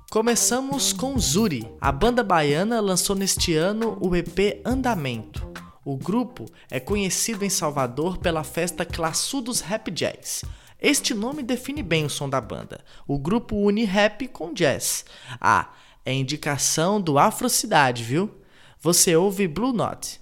Começamos 0.10 0.94
com 0.94 1.20
Zuri. 1.20 1.70
A 1.82 1.92
banda 1.92 2.24
baiana 2.24 2.80
lançou 2.80 3.18
neste 3.18 3.54
ano 3.54 3.98
o 4.00 4.16
EP 4.16 4.62
Andamento. 4.64 5.50
O 5.90 5.98
grupo 5.98 6.46
é 6.70 6.80
conhecido 6.80 7.44
em 7.44 7.50
Salvador 7.50 8.20
pela 8.20 8.44
festa 8.44 8.86
Classudos 8.86 9.60
Rap 9.60 9.90
Jazz. 9.90 10.44
Este 10.80 11.16
nome 11.16 11.42
define 11.42 11.82
bem 11.82 12.06
o 12.06 12.10
som 12.12 12.30
da 12.30 12.40
banda. 12.40 12.82
O 13.08 13.18
grupo 13.18 13.56
une 13.56 13.86
rap 13.86 14.28
com 14.28 14.54
jazz. 14.54 15.04
Ah, 15.42 15.74
é 16.06 16.14
indicação 16.14 17.02
do 17.02 17.18
Afrocidade, 17.18 18.04
viu? 18.04 18.30
Você 18.80 19.16
ouve 19.16 19.48
Blue 19.48 19.74
Note. 19.74 20.22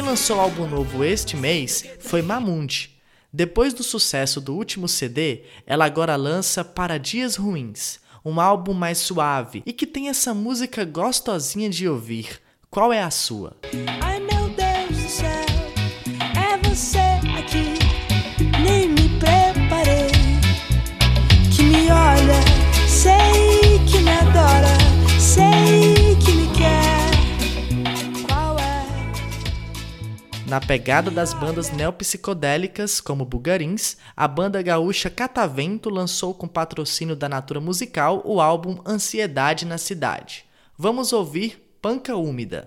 Quem 0.00 0.08
lançou 0.08 0.40
álbum 0.40 0.66
novo 0.66 1.04
este 1.04 1.36
mês 1.36 1.84
foi 1.98 2.22
Mamundi. 2.22 2.98
Depois 3.30 3.74
do 3.74 3.82
sucesso 3.82 4.40
do 4.40 4.54
último 4.54 4.88
CD, 4.88 5.42
ela 5.66 5.84
agora 5.84 6.16
lança 6.16 6.64
Para 6.64 6.96
Dias 6.96 7.36
Ruins, 7.36 8.00
um 8.24 8.40
álbum 8.40 8.72
mais 8.72 8.96
suave 8.96 9.62
e 9.66 9.74
que 9.74 9.86
tem 9.86 10.08
essa 10.08 10.32
música 10.32 10.86
gostosinha 10.86 11.68
de 11.68 11.86
ouvir. 11.86 12.40
Qual 12.70 12.90
é 12.90 13.02
a 13.02 13.10
sua? 13.10 13.54
Na 30.50 30.60
pegada 30.60 31.12
das 31.12 31.32
bandas 31.32 31.70
neopsicodélicas 31.70 33.00
como 33.00 33.24
Bugarins, 33.24 33.96
a 34.16 34.26
banda 34.26 34.60
gaúcha 34.60 35.08
Catavento 35.08 35.88
lançou 35.88 36.34
com 36.34 36.48
patrocínio 36.48 37.14
da 37.14 37.28
Natura 37.28 37.60
Musical 37.60 38.20
o 38.24 38.40
álbum 38.40 38.80
Ansiedade 38.84 39.64
na 39.64 39.78
Cidade. 39.78 40.44
Vamos 40.76 41.12
ouvir 41.12 41.72
Panca 41.80 42.16
Úmida. 42.16 42.66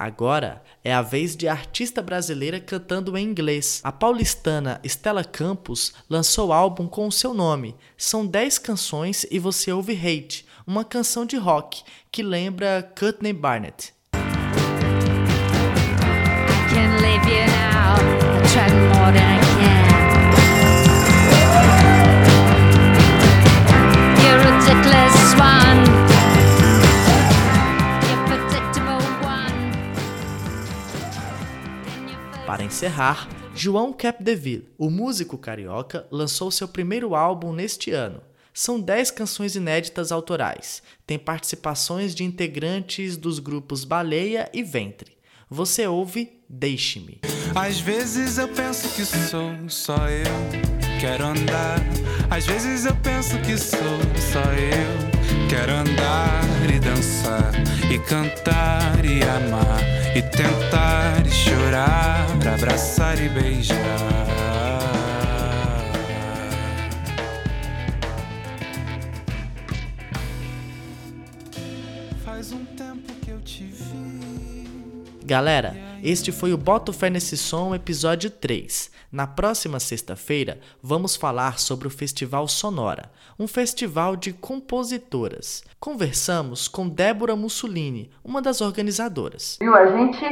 Agora 0.00 0.62
é 0.82 0.94
a 0.94 1.02
vez 1.02 1.36
de 1.36 1.46
artista 1.46 2.00
brasileira 2.00 2.58
cantando 2.58 3.18
em 3.18 3.22
inglês. 3.22 3.82
A 3.84 3.92
paulistana 3.92 4.80
Stella 4.82 5.22
Campos 5.22 5.92
lançou 6.08 6.54
álbum 6.54 6.88
com 6.88 7.06
o 7.06 7.12
seu 7.12 7.34
nome. 7.34 7.76
São 7.98 8.26
10 8.26 8.56
canções 8.60 9.26
e 9.30 9.38
você 9.38 9.70
ouve 9.70 9.92
Hate, 9.92 10.46
uma 10.66 10.86
canção 10.86 11.26
de 11.26 11.36
rock 11.36 11.82
que 12.10 12.22
lembra 12.22 12.90
Courtney 12.98 13.34
Barnett. 13.34 13.92
can 25.60 25.89
Para 32.60 32.66
encerrar, 32.66 33.26
João 33.54 33.90
Capdeville, 33.90 34.68
o 34.76 34.90
músico 34.90 35.38
carioca, 35.38 36.06
lançou 36.10 36.50
seu 36.50 36.68
primeiro 36.68 37.14
álbum 37.14 37.54
neste 37.54 37.90
ano. 37.90 38.20
São 38.52 38.78
10 38.78 39.12
canções 39.12 39.56
inéditas 39.56 40.12
autorais. 40.12 40.82
Tem 41.06 41.18
participações 41.18 42.14
de 42.14 42.22
integrantes 42.22 43.16
dos 43.16 43.38
grupos 43.38 43.82
Baleia 43.82 44.50
e 44.52 44.62
Ventre. 44.62 45.16
Você 45.48 45.86
ouve 45.86 46.38
Deixe-me. 46.46 47.22
Às 47.54 47.80
vezes 47.80 48.36
eu 48.36 48.48
penso 48.48 48.94
que 48.94 49.06
sou 49.06 49.54
só 49.66 49.96
eu. 50.10 50.79
Quero 51.00 51.24
andar. 51.24 51.80
Às 52.28 52.44
vezes 52.44 52.84
eu 52.84 52.94
penso 52.96 53.38
que 53.38 53.56
sou 53.56 53.78
só 54.18 54.38
eu. 54.52 55.48
Quero 55.48 55.72
andar 55.72 56.44
e 56.68 56.78
dançar, 56.78 57.52
e 57.90 57.98
cantar 58.00 59.02
e 59.02 59.22
amar, 59.22 59.80
e 60.14 60.20
tentar 60.20 61.26
e 61.26 61.30
chorar, 61.30 62.26
abraçar 62.52 63.18
e 63.18 63.30
beijar. 63.30 63.78
Faz 72.22 72.52
um 72.52 72.66
tempo 72.76 73.10
que 73.24 73.30
eu 73.30 73.40
te 73.40 73.64
vi. 73.64 74.68
Galera, 75.24 75.74
este 76.02 76.30
foi 76.30 76.52
o 76.52 76.58
Boto 76.58 76.92
Fé 76.92 77.08
Nesse 77.08 77.38
Som, 77.38 77.74
episódio 77.74 78.28
3. 78.28 78.99
Na 79.12 79.26
próxima 79.26 79.80
sexta-feira, 79.80 80.60
vamos 80.80 81.16
falar 81.16 81.58
sobre 81.58 81.88
o 81.88 81.90
Festival 81.90 82.46
Sonora, 82.46 83.10
um 83.36 83.48
festival 83.48 84.14
de 84.14 84.32
compositoras. 84.32 85.64
Conversamos 85.80 86.68
com 86.68 86.88
Débora 86.88 87.34
Mussolini, 87.34 88.08
uma 88.24 88.40
das 88.40 88.60
organizadoras. 88.60 89.58
Viu? 89.60 89.74
A 89.74 89.86
gente 89.86 90.24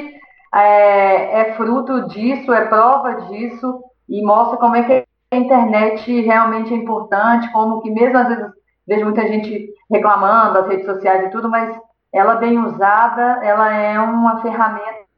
é, 0.54 1.40
é 1.40 1.54
fruto 1.56 2.06
disso, 2.06 2.52
é 2.52 2.66
prova 2.66 3.22
disso 3.22 3.82
e 4.08 4.22
mostra 4.22 4.56
como 4.58 4.76
é 4.76 4.84
que 4.84 5.04
a 5.32 5.36
internet 5.36 6.20
realmente 6.20 6.72
é 6.72 6.76
importante, 6.76 7.50
como 7.50 7.82
que 7.82 7.90
mesmo 7.90 8.16
às 8.16 8.28
vezes 8.28 8.46
vejo 8.86 9.04
muita 9.06 9.26
gente 9.26 9.74
reclamando 9.90 10.54
das 10.54 10.68
redes 10.68 10.86
sociais 10.86 11.26
e 11.26 11.30
tudo, 11.30 11.50
mas 11.50 11.76
ela 12.12 12.36
bem 12.36 12.56
usada, 12.56 13.44
ela 13.44 13.74
é 13.74 13.98
uma 13.98 14.40
ferramenta 14.40 15.08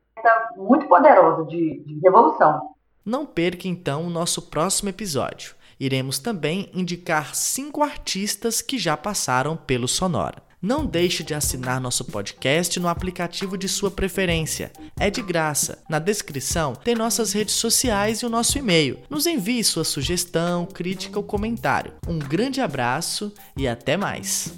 muito 0.56 0.86
poderosa 0.86 1.44
de, 1.44 1.84
de 1.84 2.00
revolução. 2.02 2.69
Não 3.10 3.26
perca 3.26 3.66
então 3.66 4.06
o 4.06 4.08
nosso 4.08 4.40
próximo 4.40 4.88
episódio. 4.88 5.56
Iremos 5.80 6.20
também 6.20 6.70
indicar 6.72 7.34
cinco 7.34 7.82
artistas 7.82 8.62
que 8.62 8.78
já 8.78 8.96
passaram 8.96 9.56
pelo 9.56 9.88
Sonora. 9.88 10.40
Não 10.62 10.86
deixe 10.86 11.24
de 11.24 11.34
assinar 11.34 11.80
nosso 11.80 12.04
podcast 12.04 12.78
no 12.78 12.86
aplicativo 12.86 13.58
de 13.58 13.68
sua 13.68 13.90
preferência. 13.90 14.70
É 14.96 15.10
de 15.10 15.22
graça. 15.22 15.82
Na 15.90 15.98
descrição 15.98 16.72
tem 16.72 16.94
nossas 16.94 17.32
redes 17.32 17.56
sociais 17.56 18.20
e 18.20 18.26
o 18.26 18.30
nosso 18.30 18.56
e-mail. 18.56 19.00
Nos 19.10 19.26
envie 19.26 19.64
sua 19.64 19.82
sugestão, 19.82 20.64
crítica 20.64 21.18
ou 21.18 21.24
comentário. 21.24 21.94
Um 22.06 22.16
grande 22.16 22.60
abraço 22.60 23.34
e 23.56 23.66
até 23.66 23.96
mais. 23.96 24.54